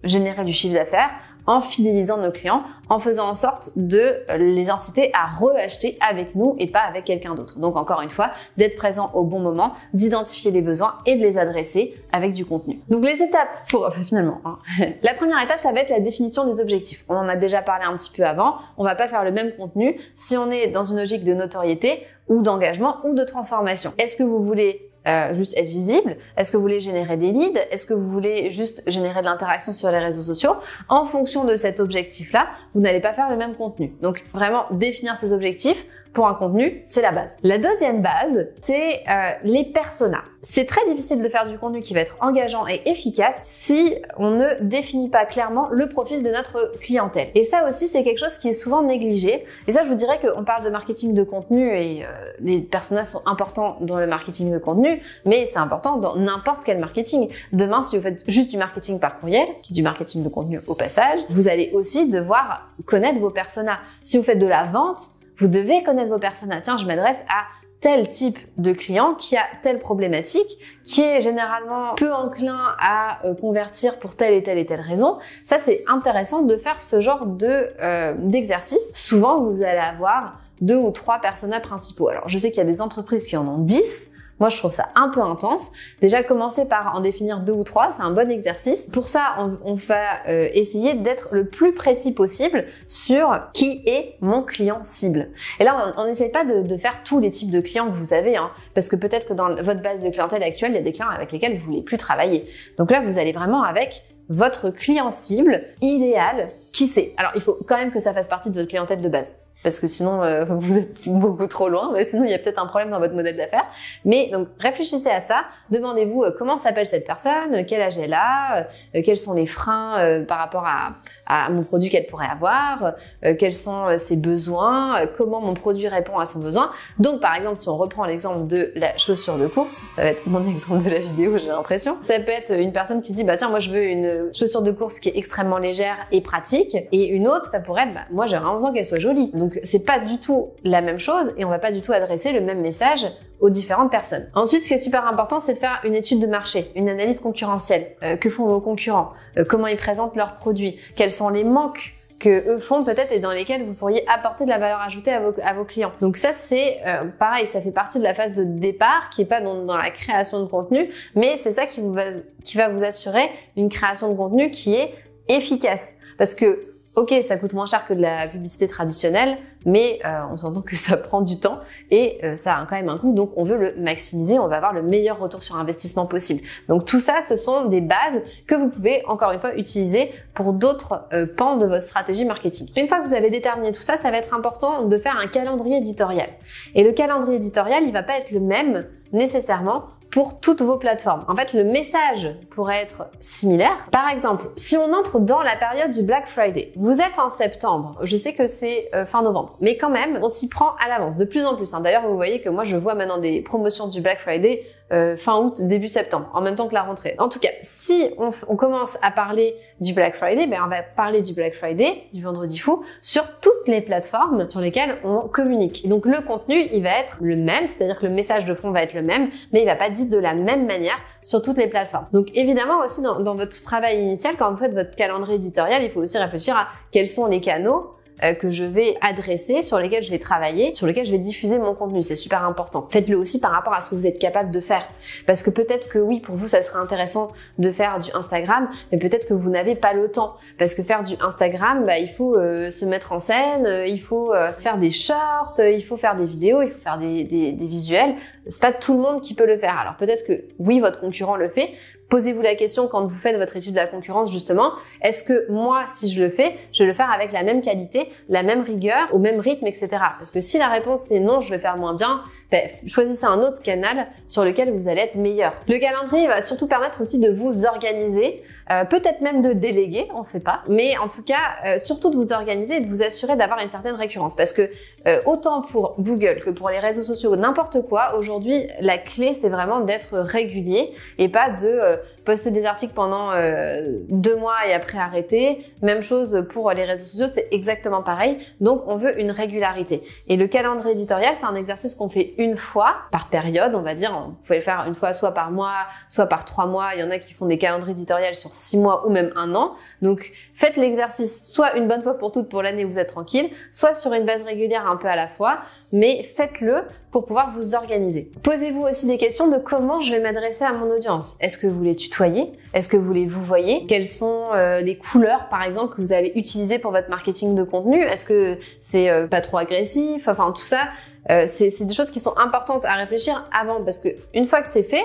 générer 0.04 0.44
du 0.44 0.54
chiffre 0.54 0.74
d'affaires 0.74 1.12
en 1.48 1.62
fidélisant 1.62 2.18
nos 2.18 2.32
clients, 2.32 2.64
en 2.90 3.00
faisant 3.00 3.30
en 3.30 3.36
sorte 3.36 3.72
de 3.76 4.18
les 4.38 4.70
inciter 4.70 5.12
à 5.14 5.28
re-acheter 5.28 5.98
avec 6.08 6.36
nous 6.36 6.56
et 6.60 6.68
pas 6.68 6.82
avec 6.82 7.06
quelqu'un 7.06 7.36
d'autre. 7.36 7.60
Donc 7.60 7.76
encore 7.76 8.02
une 8.02 8.10
fois, 8.10 8.32
d'être 8.58 8.76
présent 8.76 9.12
au 9.14 9.24
bon 9.24 9.40
moment, 9.40 9.74
d'identifier 9.94 10.52
les 10.52 10.62
besoins 10.62 10.96
et 11.06 11.16
de 11.16 11.22
les 11.22 11.38
adresser 11.38 11.96
avec 12.12 12.34
du 12.34 12.46
contenu. 12.46 12.82
Donc 12.90 13.04
les 13.06 13.22
étapes 13.22 13.68
pour 13.70 13.92
finalement, 14.08 14.42
hein. 14.46 14.58
la 15.04 15.14
première 15.14 15.42
étape, 15.42 15.60
ça 15.60 15.72
va 15.72 15.80
être 15.80 15.90
la 15.90 16.00
définition 16.00 16.46
des 16.46 16.62
objectifs. 16.62 17.06
On 17.10 17.16
en 17.16 17.28
a 17.28 17.36
déjà 17.36 17.62
parlé 17.62 17.86
un 17.86 17.96
petit 17.96 18.12
peu 18.12 18.24
avant. 18.24 18.56
On 18.78 18.84
va 18.84 18.96
pas 18.96 19.08
faire 19.08 19.24
le 19.24 19.32
même 19.32 19.54
contenu 19.56 20.00
si 20.16 20.38
on 20.38 20.52
est 20.52 20.68
dans 20.68 20.84
une 20.84 20.98
logique 20.98 21.24
de 21.24 21.34
notoriété 21.34 22.06
ou 22.28 22.42
d'engagement 22.42 22.98
ou 23.04 23.14
de 23.14 23.24
transformation. 23.24 23.94
Est-ce 23.98 24.16
que 24.16 24.24
vous 24.24 24.44
voulez 24.44 24.91
euh, 25.08 25.34
juste 25.34 25.58
être 25.58 25.68
visible. 25.68 26.18
Est-ce 26.38 26.52
que 26.52 26.58
vous 26.58 26.64
voulez 26.64 26.80
générer 26.80 27.18
des 27.18 27.32
leads? 27.32 27.60
Est-ce 27.72 27.86
que 27.86 27.94
vous 27.94 28.10
voulez 28.10 28.52
juste 28.52 28.84
générer 28.88 29.22
de 29.22 29.26
l'interaction 29.26 29.74
sur 29.74 29.90
les 29.90 29.98
réseaux 29.98 30.22
sociaux? 30.22 30.56
En 30.90 31.06
fonction 31.06 31.44
de 31.44 31.56
cet 31.56 31.80
objectif-là, 31.80 32.50
vous 32.74 32.82
n'allez 32.82 33.00
pas 33.00 33.14
faire 33.14 33.30
le 33.30 33.38
même 33.38 33.56
contenu. 33.56 33.94
Donc 34.02 34.24
vraiment 34.34 34.66
définir 34.72 35.18
ces 35.18 35.34
objectifs 35.34 35.86
pour 36.14 36.28
un 36.28 36.34
contenu, 36.34 36.82
c'est 36.86 37.02
la 37.02 37.12
base. 37.12 37.38
La 37.42 37.58
deuxième 37.58 38.02
base, 38.02 38.50
c'est 38.62 39.04
euh, 39.10 39.32
les 39.44 39.64
personas. 39.64 40.24
C'est 40.42 40.66
très 40.66 40.86
difficile 40.90 41.22
de 41.22 41.30
faire 41.30 41.48
du 41.48 41.58
contenu 41.58 41.82
qui 41.82 41.94
va 41.94 42.02
être 42.02 42.18
engageant 42.20 42.68
et 42.68 42.82
efficace 42.86 43.44
si 43.46 43.96
on 44.18 44.32
ne 44.32 44.62
définit 44.62 45.10
pas 45.10 45.26
clairement 45.26 45.70
le 45.70 45.88
profil 45.88 46.24
de 46.24 46.30
notre 46.30 46.74
clientèle. 46.80 47.30
Et 47.36 47.44
ça 47.44 47.68
aussi, 47.68 47.88
c'est 47.88 48.04
quelque 48.04 48.18
chose 48.18 48.38
qui 48.40 48.50
est 48.50 48.54
souvent 48.54 48.82
négligé. 48.82 49.46
Et 49.68 49.72
ça, 49.72 49.84
je 49.84 49.90
vous 49.90 49.96
dirais 49.96 50.20
qu'on 50.20 50.44
parle 50.44 50.66
de 50.66 50.70
marketing 50.70 51.14
de 51.14 51.24
contenu 51.24 51.70
et 51.70 52.04
euh, 52.04 52.08
les 52.40 52.60
personas 52.60 53.06
sont 53.06 53.22
importants 53.26 53.78
dans 53.82 54.00
le 54.00 54.08
marketing 54.08 54.52
de 54.52 54.58
contenu, 54.58 55.02
mais 55.26 55.46
c'est 55.46 55.60
important 55.60 55.98
dans 55.98 56.16
n'importe 56.16 56.64
quel 56.66 56.80
marketing. 56.80 57.30
Demain, 57.54 57.82
si 57.82 57.96
vous 57.96 58.04
faites 58.04 58.24
juste 58.28 58.50
du 58.50 58.58
marketing 58.58 59.00
par 59.00 59.20
courriel, 59.20 59.48
qui 59.62 59.74
est 59.74 59.76
du 59.76 59.84
marketing 59.84 60.24
de 60.24 60.30
contenu 60.30 60.60
au 60.68 60.74
passage, 60.74 61.20
vous 61.30 61.48
allez 61.48 61.70
aussi 61.74 62.10
devoir 62.10 62.70
connaître 62.86 63.20
vos 63.20 63.30
personas. 63.30 63.80
Si 64.02 64.18
vous 64.18 64.24
faites 64.24 64.40
de 64.40 64.48
la 64.48 64.66
vente, 64.66 65.12
vous 65.42 65.48
devez 65.48 65.84
connaître 65.84 66.10
vos 66.10 66.20
personas. 66.20 66.62
Tiens, 66.62 66.78
je 66.78 66.86
m'adresse 66.86 67.26
à 67.28 67.46
tel 67.82 68.10
type 68.10 68.38
de 68.58 68.74
client 68.74 69.16
qui 69.16 69.36
a 69.36 69.44
telle 69.64 69.80
problématique, 69.80 70.60
qui 70.86 71.02
est 71.02 71.20
généralement 71.22 71.96
peu 71.96 72.14
enclin 72.14 72.76
à 72.80 73.26
euh, 73.26 73.34
convertir 73.34 73.98
pour 73.98 74.16
telle 74.16 74.36
et 74.36 74.44
telle 74.44 74.60
et 74.60 74.68
telle 74.68 74.82
raison. 74.82 75.18
Ça, 75.44 75.58
c'est 75.58 75.84
intéressant 75.88 76.44
de 76.44 76.58
faire 76.58 76.80
ce 76.80 77.02
genre 77.02 77.26
de 77.26 77.72
euh, 77.82 78.14
d'exercice. 78.20 78.92
Souvent, 78.94 79.42
vous 79.42 79.64
allez 79.64 79.80
avoir 79.80 80.40
deux 80.62 80.78
ou 80.78 80.92
trois 80.92 81.20
personas 81.20 81.60
principaux. 81.60 82.10
Alors, 82.10 82.30
je 82.30 82.38
sais 82.38 82.52
qu'il 82.52 82.60
y 82.60 82.66
a 82.68 82.70
des 82.70 82.84
entreprises 82.84 83.26
qui 83.26 83.36
en 83.36 83.48
ont 83.48 83.58
dix. 83.58 84.12
Moi, 84.42 84.50
je 84.50 84.58
trouve 84.58 84.72
ça 84.72 84.90
un 84.96 85.10
peu 85.10 85.22
intense. 85.22 85.72
Déjà, 86.02 86.24
commencer 86.24 86.66
par 86.66 86.96
en 86.96 87.00
définir 87.00 87.42
deux 87.42 87.54
ou 87.54 87.64
trois, 87.64 87.92
c'est 87.92 88.02
un 88.02 88.10
bon 88.10 88.32
exercice. 88.32 88.88
Pour 88.92 89.08
ça, 89.08 89.36
on, 89.64 89.76
va 89.76 90.28
euh, 90.28 90.50
essayer 90.56 90.96
d'être 90.96 91.28
le 91.30 91.46
plus 91.46 91.74
précis 91.74 92.12
possible 92.12 92.66
sur 92.88 93.40
qui 93.54 93.84
est 93.86 94.16
mon 94.20 94.42
client 94.42 94.80
cible. 94.82 95.30
Et 95.60 95.64
là, 95.64 95.94
on 95.96 96.08
n'essaie 96.08 96.30
pas 96.30 96.44
de, 96.44 96.76
faire 96.78 97.04
tous 97.04 97.20
les 97.20 97.30
types 97.30 97.52
de 97.52 97.62
clients 97.62 97.92
que 97.92 97.96
vous 97.96 98.14
avez, 98.14 98.36
hein, 98.36 98.50
parce 98.74 98.90
que 98.90 98.96
peut-être 98.96 99.28
que 99.28 99.34
dans 99.34 99.54
votre 99.62 99.84
base 99.84 100.02
de 100.02 100.10
clientèle 100.10 100.42
actuelle, 100.42 100.72
il 100.72 100.76
y 100.76 100.80
a 100.80 100.82
des 100.82 100.92
clients 100.92 101.10
avec 101.10 101.32
lesquels 101.32 101.54
vous 101.54 101.64
voulez 101.64 101.84
plus 101.84 101.98
travailler. 101.98 102.50
Donc 102.80 102.90
là, 102.90 103.00
vous 103.00 103.20
allez 103.20 103.34
vraiment 103.34 103.62
avec 103.62 104.02
votre 104.28 104.72
client 104.72 105.12
cible 105.12 105.66
idéal 105.82 106.50
qui 106.74 106.88
c'est? 106.88 107.14
Alors, 107.18 107.34
il 107.36 107.42
faut 107.42 107.60
quand 107.68 107.78
même 107.78 107.92
que 107.92 108.00
ça 108.00 108.12
fasse 108.12 108.28
partie 108.28 108.50
de 108.50 108.56
votre 108.56 108.70
clientèle 108.70 109.04
de 109.04 109.10
base 109.10 109.34
parce 109.64 109.80
que 109.80 109.88
sinon 109.88 110.24
euh, 110.24 110.46
vous 110.50 110.78
êtes 110.78 111.08
beaucoup 111.08 111.48
trop 111.48 111.70
loin, 111.70 111.94
sinon 112.08 112.26
il 112.26 112.32
y 112.32 112.34
a 112.34 112.40
peut-être 112.40 112.62
un 112.62 112.68
problème 112.68 112.90
dans 112.90 113.00
votre 113.00 113.14
modèle 113.14 113.38
d'affaires. 113.38 113.66
Mais 114.06 114.30
donc 114.32 114.48
réfléchissez 114.60 115.10
à 115.10 115.22
ça, 115.22 115.46
demandez-vous 115.70 116.24
euh, 116.24 116.32
comment 116.38 116.58
s'appelle 116.58 116.86
cette 116.86 117.06
personne, 117.06 117.66
quel 117.66 117.82
âge 117.82 117.98
elle 117.98 118.14
a, 118.14 118.68
euh, 118.96 119.02
quels 119.04 119.18
sont 119.18 119.34
les 119.34 119.46
freins 119.46 120.22
par 120.28 120.38
rapport 120.38 120.66
à, 120.66 120.94
à, 121.26 121.50
mon 121.50 121.64
produit 121.64 121.90
qu'elle 121.90 122.08
pourrait 122.08 122.28
avoir, 122.32 122.94
quels 123.38 123.54
sont 123.54 123.98
ses 123.98 124.16
besoins, 124.16 125.06
comment 125.16 125.42
mon 125.42 125.54
produit 125.54 125.88
répond 125.88 126.18
à 126.18 126.26
son 126.26 126.40
besoin. 126.40 126.72
Donc 127.00 127.22
par 127.22 127.36
exemple 127.36 127.58
si 127.58 127.70
on 127.70 127.78
reprend 127.78 128.06
l'exemple 128.06 128.48
de 128.48 128.72
la 128.76 128.98
chaussure 128.98 129.38
de 129.38 129.48
course, 129.48 129.82
ça 129.96 130.04
va 130.04 130.10
être 130.10 130.26
mon 130.28 130.48
exemple 130.52 130.84
de 130.84 130.90
la 130.90 131.00
vidéo 131.00 131.38
j'ai 131.38 131.48
l'impression, 131.48 131.98
ça 132.02 132.20
peut 132.20 132.32
être 132.32 132.58
une 132.58 132.72
personne 132.72 133.02
qui 133.02 133.12
se 133.12 133.18
dit 133.18 133.24
bah 133.24 133.38
tiens 133.38 133.50
moi 133.50 133.60
je 133.60 133.70
veux 133.70 133.84
une 133.84 134.30
chaussure 134.34 134.62
de 134.62 134.72
course 134.72 135.00
qui 135.00 135.10
est 135.10 135.18
extrêmement 135.18 135.58
légère 135.58 135.98
et 136.12 136.22
pratique, 136.22 136.76
et 136.92 137.08
une 137.08 137.28
autre 137.28 137.46
ça 137.46 137.60
pourrait 137.60 137.84
être 137.84 137.94
bah 137.94 138.02
moi 138.12 138.26
j'ai 138.26 138.38
vraiment 138.38 138.56
besoin 138.56 138.74
qu'elle 138.74 138.86
soit 138.86 139.00
jolie. 139.00 139.32
Donc 139.52 139.60
c'est 139.64 139.80
pas 139.80 140.00
du 140.00 140.18
tout 140.20 140.52
la 140.64 140.82
même 140.82 141.00
chose 141.00 141.34
et 141.38 141.44
on 141.44 141.50
va 141.50 141.60
pas 141.60 141.72
du 141.72 141.82
tout 141.82 141.92
adresser 141.92 142.32
le 142.32 142.42
même 142.42 142.62
message 142.62 143.06
aux 143.42 143.50
différentes 143.50 143.92
personnes. 143.92 144.30
Ensuite, 144.34 144.64
ce 144.64 144.70
qui 144.70 144.74
est 144.76 144.78
super 144.78 145.06
important, 145.06 145.40
c'est 145.40 145.54
de 145.54 145.58
faire 145.58 145.82
une 145.84 145.96
étude 145.96 146.20
de 146.20 146.28
marché, 146.28 146.72
une 146.76 146.88
analyse 146.88 147.20
concurrentielle. 147.20 147.96
Euh, 148.04 148.16
que 148.16 148.30
font 148.30 148.46
vos 148.46 148.62
concurrents? 148.62 149.12
Euh, 149.38 149.44
Comment 149.44 149.68
ils 149.68 149.78
présentent 149.78 150.16
leurs 150.16 150.38
produits? 150.38 150.78
Quels 150.96 151.12
sont 151.12 151.30
les 151.30 151.44
manques 151.44 151.96
que 152.20 152.56
eux 152.56 152.60
font 152.60 152.84
peut-être 152.84 153.12
et 153.12 153.20
dans 153.20 153.32
lesquels 153.32 153.64
vous 153.64 153.74
pourriez 153.74 154.08
apporter 154.08 154.46
de 154.46 154.50
la 154.50 154.60
valeur 154.60 154.80
ajoutée 154.80 155.12
à 155.12 155.20
vos, 155.54 155.66
clients? 155.66 155.92
Donc 156.00 156.16
ça 156.16 156.30
c'est 156.34 156.78
euh, 156.86 157.06
pareil, 157.20 157.46
ça 157.46 157.62
fait 157.62 157.72
partie 157.72 157.98
de 157.98 158.04
la 158.04 158.14
phase 158.14 158.34
de 158.34 158.44
départ 158.44 159.10
qui 159.10 159.24
est 159.24 159.26
pas 159.26 159.42
dans, 159.42 159.66
dans 159.66 159.78
la 159.78 159.90
création 159.90 160.40
de 160.40 160.46
contenu, 160.46 160.90
mais 161.16 161.36
c'est 161.36 161.52
ça 161.52 161.66
qui, 161.66 161.82
va, 161.82 162.04
qui 162.44 162.58
va 162.58 162.70
vous 162.70 162.84
assurer 162.84 163.30
une 163.58 163.70
création 163.70 164.12
de 164.12 164.16
contenu 164.16 164.52
qui 164.52 164.76
est 164.76 164.94
efficace. 165.28 165.94
Parce 166.18 166.36
que 166.36 166.71
Ok, 166.96 167.14
ça 167.22 167.38
coûte 167.38 167.54
moins 167.54 167.68
cher 167.68 167.88
que 167.88 167.94
de 167.94 168.02
la 168.02 168.28
publicité 168.28 168.68
traditionnelle, 168.68 169.38
mais 169.66 170.00
euh, 170.04 170.24
on 170.30 170.36
s'entend 170.36 170.62
que 170.62 170.76
ça 170.76 170.98
prend 170.98 171.22
du 171.22 171.40
temps 171.40 171.60
et 171.90 172.20
euh, 172.26 172.36
ça 172.36 172.58
a 172.58 172.66
quand 172.66 172.76
même 172.76 172.90
un 172.90 172.98
coût, 172.98 173.14
donc 173.14 173.32
on 173.38 173.46
veut 173.46 173.56
le 173.56 173.76
maximiser, 173.78 174.40
on 174.40 174.48
va 174.50 174.58
avoir 174.58 174.74
le 174.74 174.82
meilleur 174.82 175.18
retour 175.18 175.42
sur 175.42 175.56
investissement 175.56 176.06
possible. 176.06 176.42
Donc 176.68 176.84
tout 176.84 177.00
ça, 177.00 177.22
ce 177.22 177.38
sont 177.38 177.68
des 177.68 177.80
bases 177.80 178.22
que 178.46 178.56
vous 178.56 178.68
pouvez 178.68 179.04
encore 179.08 179.32
une 179.32 179.40
fois 179.40 179.56
utiliser 179.56 180.12
pour 180.34 180.52
d'autres 180.52 181.06
euh, 181.14 181.26
pans 181.26 181.56
de 181.56 181.66
votre 181.66 181.82
stratégie 181.82 182.26
marketing. 182.26 182.68
Une 182.76 182.88
fois 182.88 183.00
que 183.00 183.08
vous 183.08 183.14
avez 183.14 183.30
déterminé 183.30 183.72
tout 183.72 183.84
ça, 183.84 183.96
ça 183.96 184.12
va 184.12 184.18
être 184.18 184.34
important 184.34 184.84
de 184.84 184.98
faire 184.98 185.18
un 185.18 185.28
calendrier 185.28 185.78
éditorial. 185.78 186.28
Et 186.76 186.84
le 186.84 186.92
calendrier 186.92 187.38
éditorial, 187.38 187.84
il 187.86 187.94
va 187.94 188.04
pas 188.04 188.18
être 188.18 188.32
le 188.32 188.42
même 188.42 188.86
nécessairement 189.14 189.86
pour 190.12 190.40
toutes 190.40 190.62
vos 190.62 190.78
plateformes. 190.78 191.24
En 191.28 191.36
fait, 191.36 191.54
le 191.54 191.64
message 191.64 192.30
pourrait 192.50 192.82
être 192.82 193.08
similaire. 193.22 193.88
Par 193.92 194.10
exemple, 194.10 194.50
si 194.56 194.78
on 194.78 194.94
entre 194.94 195.20
dans 195.20 195.42
la 195.42 195.56
période 195.56 195.92
du 195.92 196.04
Black 196.04 196.28
Friday, 196.28 196.72
vous 196.76 197.00
êtes 197.00 197.18
en 197.18 197.30
septembre, 197.30 197.98
je 198.04 198.16
sais 198.16 198.34
que 198.34 198.48
c'est 198.48 198.90
euh, 198.94 199.06
fin 199.06 199.22
novembre, 199.22 199.56
mais 199.62 199.78
quand 199.78 199.90
même, 199.90 200.20
on 200.22 200.28
s'y 200.28 200.50
prend 200.50 200.76
à 200.84 200.90
l'avance, 200.90 201.18
de 201.18 201.26
plus 201.26 201.46
en 201.46 201.56
plus. 201.56 201.74
Hein. 201.74 201.80
D'ailleurs, 201.80 202.06
vous 202.06 202.16
voyez 202.16 202.42
que 202.42 202.50
moi, 202.50 202.64
je 202.64 202.76
vois 202.76 202.94
maintenant 202.94 203.18
des 203.18 203.42
promotions 203.42 203.88
du 203.88 204.02
Black 204.02 204.20
Friday 204.20 204.64
euh, 204.92 205.16
fin 205.16 205.40
août, 205.40 205.62
début 205.62 205.88
septembre, 205.88 206.30
en 206.34 206.42
même 206.42 206.56
temps 206.56 206.68
que 206.68 206.74
la 206.74 206.84
rentrée. 206.84 207.16
En 207.18 207.30
tout 207.30 207.40
cas, 207.40 207.50
si 207.62 208.10
on, 208.18 208.32
on, 208.48 208.56
commence 208.56 208.98
à 209.02 209.12
parler 209.12 209.56
du 209.80 209.94
Black 209.94 210.16
Friday, 210.16 210.48
ben 210.48 210.60
on 210.66 210.70
va 210.70 210.84
parler 210.84 211.22
du 211.22 211.34
Black 211.34 211.54
Friday, 211.54 212.04
du 212.14 212.22
vendredi 212.22 212.60
fou, 212.60 212.84
sur 213.02 213.40
toutes 213.40 213.68
les 213.68 213.82
plateformes 213.82 214.50
sur 214.50 214.60
lesquelles 214.60 214.98
on 215.04 215.28
communique. 215.28 215.88
Donc 215.88 216.06
le 216.06 216.22
contenu, 216.22 216.56
il 216.74 216.84
va 216.84 217.00
être 217.00 217.20
le 217.22 217.36
même, 217.36 217.68
c'est-à-dire 217.68 218.00
que 218.00 218.06
le 218.06 218.12
message 218.12 218.46
de 218.46 218.54
fond 218.54 218.72
va 218.72 218.84
être 218.84 218.94
le 218.94 219.02
même, 219.02 219.30
mais 219.54 219.62
il 219.62 219.66
va 219.66 219.76
pas 219.76 219.90
dit 219.90 220.10
de 220.10 220.18
la 220.18 220.34
même 220.34 220.66
manière 220.66 220.98
sur 221.24 221.42
toutes 221.42 221.58
les 221.58 221.68
plateformes. 221.68 222.08
Donc 222.12 222.28
évidemment 222.36 222.80
aussi 222.84 223.02
dans, 223.02 223.20
dans 223.20 223.36
votre 223.36 223.62
travail 223.64 224.02
initial, 224.02 224.36
quand 224.38 224.52
vous 224.52 224.58
faites 224.58 224.74
votre 224.74 224.96
calendrier 224.96 225.36
éditorial, 225.36 225.84
il 225.84 225.90
faut 225.90 226.02
aussi 226.02 226.18
réfléchir 226.18 226.56
à 226.58 226.68
quels 226.92 227.08
sont 227.08 227.28
les 227.28 227.40
canaux 227.40 227.92
euh, 228.24 228.34
que 228.34 228.50
je 228.50 228.64
vais 228.64 228.96
adresser, 229.02 229.64
sur 229.64 229.80
lesquels 229.80 230.04
je 230.04 230.12
vais 230.12 230.20
travailler, 230.20 230.74
sur 230.74 230.88
lesquels 230.88 231.06
je 231.06 231.12
vais 231.12 231.18
diffuser 231.18 231.60
mon 231.60 231.74
contenu. 231.74 232.02
C'est 232.02 232.16
super 232.16 232.44
important. 232.44 232.88
Faites-le 232.90 233.18
aussi 233.18 233.40
par 233.40 233.52
rapport 233.52 233.74
à 233.74 233.82
ce 233.82 233.90
que 233.90 233.96
vous 233.96 234.08
êtes 234.08 234.20
capable 234.20 234.52
de 234.52 234.60
faire. 234.60 234.88
Parce 235.26 235.44
que 235.44 235.50
peut-être 235.50 235.90
que 235.90 236.00
oui, 236.00 236.20
pour 236.20 236.36
vous, 236.36 236.48
ça 236.48 236.62
serait 236.64 236.80
intéressant 236.80 237.32
de 237.58 237.72
faire 237.72 238.00
du 238.00 238.12
Instagram, 238.14 238.70
mais 238.92 238.98
peut-être 238.98 239.28
que 239.28 239.34
vous 239.34 239.50
n'avez 239.50 239.76
pas 239.76 239.94
le 239.94 240.10
temps. 240.10 240.36
Parce 240.58 240.76
que 240.76 240.84
faire 240.84 241.04
du 241.04 241.16
Instagram, 241.22 241.86
bah, 241.86 242.00
il 242.00 242.10
faut 242.10 242.36
euh, 242.36 242.70
se 242.70 242.86
mettre 242.86 243.12
en 243.12 243.20
scène, 243.20 243.66
euh, 243.66 243.86
il 243.86 244.00
faut 244.00 244.34
faire 244.58 244.78
des 244.78 244.92
shorts, 244.92 245.56
il 245.60 245.84
faut 245.84 245.98
faire 245.98 246.16
des 246.16 246.26
vidéos, 246.26 246.62
il 246.62 246.70
faut 246.70 246.80
faire 246.80 246.98
des, 246.98 247.24
des, 247.24 247.52
des 247.52 247.68
visuels. 247.68 248.16
C'est 248.48 248.62
pas 248.62 248.72
tout 248.72 248.94
le 248.94 249.00
monde 249.00 249.22
qui 249.22 249.34
peut 249.34 249.46
le 249.46 249.58
faire. 249.58 249.78
Alors 249.78 249.96
peut-être 249.98 250.26
que 250.26 250.46
oui, 250.60 250.80
votre 250.80 251.00
concurrent 251.00 251.36
le 251.36 251.50
fait, 251.50 251.70
Posez-vous 252.12 252.42
la 252.42 252.56
question 252.56 252.90
quand 252.90 253.08
vous 253.08 253.18
faites 253.18 253.38
votre 253.38 253.56
étude 253.56 253.72
de 253.72 253.78
la 253.78 253.88
concurrence 253.88 254.34
justement, 254.34 254.74
est-ce 255.02 255.24
que 255.24 255.50
moi, 255.50 255.86
si 255.88 256.12
je 256.12 256.22
le 256.22 256.30
fais, 256.30 256.58
je 256.74 256.84
vais 256.84 256.88
le 256.88 256.94
faire 256.94 257.10
avec 257.10 257.32
la 257.32 257.42
même 257.42 257.62
qualité, 257.62 258.12
la 258.28 258.44
même 258.44 258.64
rigueur, 258.64 259.08
au 259.14 259.18
même 259.18 259.40
rythme, 259.40 259.66
etc. 259.66 259.88
Parce 260.18 260.30
que 260.30 260.42
si 260.42 260.58
la 260.58 260.68
réponse 260.68 261.04
c'est 261.04 261.22
non, 261.22 261.40
je 261.40 261.50
vais 261.52 261.58
faire 261.58 261.78
moins 261.78 261.94
bien, 261.94 262.22
ben, 262.52 262.70
choisissez 262.86 263.24
un 263.24 263.40
autre 263.40 263.62
canal 263.62 264.08
sur 264.28 264.44
lequel 264.44 264.74
vous 264.74 264.90
allez 264.90 265.00
être 265.00 265.16
meilleur. 265.16 265.54
Le 265.70 265.78
calendrier 265.80 266.28
va 266.28 266.42
surtout 266.42 266.68
permettre 266.68 267.00
aussi 267.00 267.18
de 267.18 267.32
vous 267.32 267.66
organiser, 267.66 268.44
euh, 268.72 268.84
peut-être 268.84 269.22
même 269.22 269.42
de 269.42 269.54
déléguer, 269.54 270.10
on 270.14 270.20
ne 270.20 270.24
sait 270.26 270.42
pas, 270.42 270.64
mais 270.68 270.98
en 270.98 271.08
tout 271.08 271.24
cas, 271.24 271.38
euh, 271.66 271.78
surtout 271.78 272.10
de 272.10 272.18
vous 272.18 272.34
organiser 272.34 272.76
et 272.76 272.80
de 272.82 272.90
vous 272.90 273.04
assurer 273.04 273.38
d'avoir 273.38 273.60
une 273.60 273.72
certaine 273.72 273.96
récurrence. 273.96 274.36
Parce 274.36 274.52
que 274.52 274.70
euh, 275.08 275.22
autant 275.26 275.62
pour 275.62 275.96
Google 276.00 276.42
que 276.44 276.50
pour 276.50 276.70
les 276.70 276.80
réseaux 276.80 277.04
sociaux, 277.04 277.36
n'importe 277.36 277.82
quoi, 277.88 278.16
aujourd'hui, 278.18 278.68
la 278.80 278.98
clé 278.98 279.34
c'est 279.34 279.50
vraiment 279.50 279.80
d'être 279.82 280.18
régulier 280.20 280.94
et 281.18 281.30
pas 281.30 281.50
de 281.50 282.00
poster 282.26 282.52
des 282.52 282.66
articles 282.66 282.94
pendant 282.94 283.32
euh, 283.32 284.00
deux 284.10 284.36
mois 284.36 284.68
et 284.68 284.74
après 284.74 284.98
arrêter. 284.98 285.66
Même 285.82 286.02
chose 286.02 286.46
pour 286.50 286.72
les 286.72 286.86
réseaux 286.86 287.06
sociaux, 287.06 287.28
c'est 287.34 287.48
exactement 287.52 288.04
pareil. 288.04 288.38
Donc 288.60 288.84
on 288.88 288.96
veut 288.98 289.20
une 289.20 289.32
régularité. 289.32 290.02
Et 290.28 290.38
le 290.38 290.48
calendrier 290.48 290.94
éditorial, 290.94 291.34
c'est 291.36 291.46
un 291.46 291.56
exercice 291.56 291.96
qu'on 291.96 292.10
fait 292.10 292.34
une 292.38 292.58
fois 292.58 292.96
par 293.12 293.30
période, 293.30 293.74
on 293.76 293.82
va 293.82 293.96
dire. 293.96 294.12
Vous 294.12 294.34
pouvez 294.34 294.58
le 294.58 294.62
faire 294.62 294.86
une 294.88 294.96
fois 294.96 295.14
soit 295.14 295.34
par 295.34 295.52
mois, 295.52 295.88
soit 296.10 296.28
par 296.28 296.46
trois 296.46 296.66
mois. 296.66 296.94
Il 296.96 297.02
y 297.02 297.04
en 297.04 297.12
a 297.12 297.18
qui 297.18 297.34
font 297.34 297.46
des 297.46 297.58
calendriers 297.58 297.94
éditoriaux 297.94 298.34
sur 298.34 298.54
six 298.54 298.78
mois 298.78 299.06
ou 299.08 299.10
même 299.10 299.32
un 299.36 299.56
an. 299.56 299.74
Donc 300.02 300.32
faites 300.54 300.78
l'exercice 300.78 301.44
soit 301.44 301.76
une 301.76 301.88
bonne 301.88 302.02
fois 302.02 302.18
pour 302.18 302.32
toutes 302.32 302.50
pour 302.50 302.62
l'année 302.62 302.86
vous 302.86 303.00
êtes 303.00 303.10
tranquille, 303.10 303.50
soit 303.72 303.94
sur 303.94 304.14
une 304.14 304.26
base 304.26 304.44
régulière 304.44 304.86
un 304.92 304.98
peu 304.98 305.08
à 305.08 305.16
la 305.16 305.28
fois, 305.28 305.60
mais 305.92 306.24
faites-le 306.24 306.84
pour 307.12 307.26
pouvoir 307.26 307.52
vous 307.56 307.76
organiser. 307.76 308.32
Posez-vous 308.44 308.82
aussi 308.84 309.08
des 309.08 309.18
questions 309.18 309.48
de 309.48 309.58
comment 309.58 310.02
je 310.02 310.14
vais 310.14 310.20
m'adresser 310.20 310.64
à 310.64 310.74
mon 310.74 310.90
audience. 310.90 311.38
Est-ce 311.40 311.58
que 311.58 311.68
vous 311.68 311.84
les 311.84 311.96
tutoyez? 311.96 312.52
Est-ce 312.74 312.88
que 312.88 312.98
vous 312.98 313.14
les 313.14 313.26
vous 313.26 313.44
voyez? 313.44 313.86
Quelles 313.88 314.06
sont 314.06 314.50
euh, 314.54 314.82
les 314.82 314.98
couleurs, 314.98 315.50
par 315.50 315.64
exemple, 315.64 315.96
que 315.96 316.02
vous 316.02 316.14
allez 316.14 316.32
utiliser 316.36 316.80
pour 316.80 316.92
votre 316.92 317.10
marketing 317.10 317.56
de 317.56 317.64
contenu? 317.64 318.02
Est-ce 318.02 318.26
que 318.26 318.58
c'est 318.80 319.10
euh, 319.10 319.28
pas 319.28 319.42
trop 319.42 319.58
agressif? 319.58 320.28
Enfin, 320.28 320.54
tout 320.56 320.66
ça, 320.66 320.90
euh, 321.30 321.46
c'est 321.48 321.86
des 321.86 321.94
choses 321.94 322.12
qui 322.12 322.20
sont 322.20 322.38
importantes 322.38 322.86
à 322.86 322.96
réfléchir 322.96 323.48
avant, 323.58 323.84
parce 323.84 324.00
que 324.00 324.10
une 324.34 324.46
fois 324.46 324.62
que 324.62 324.68
c'est 324.68 324.84
fait, 324.84 325.04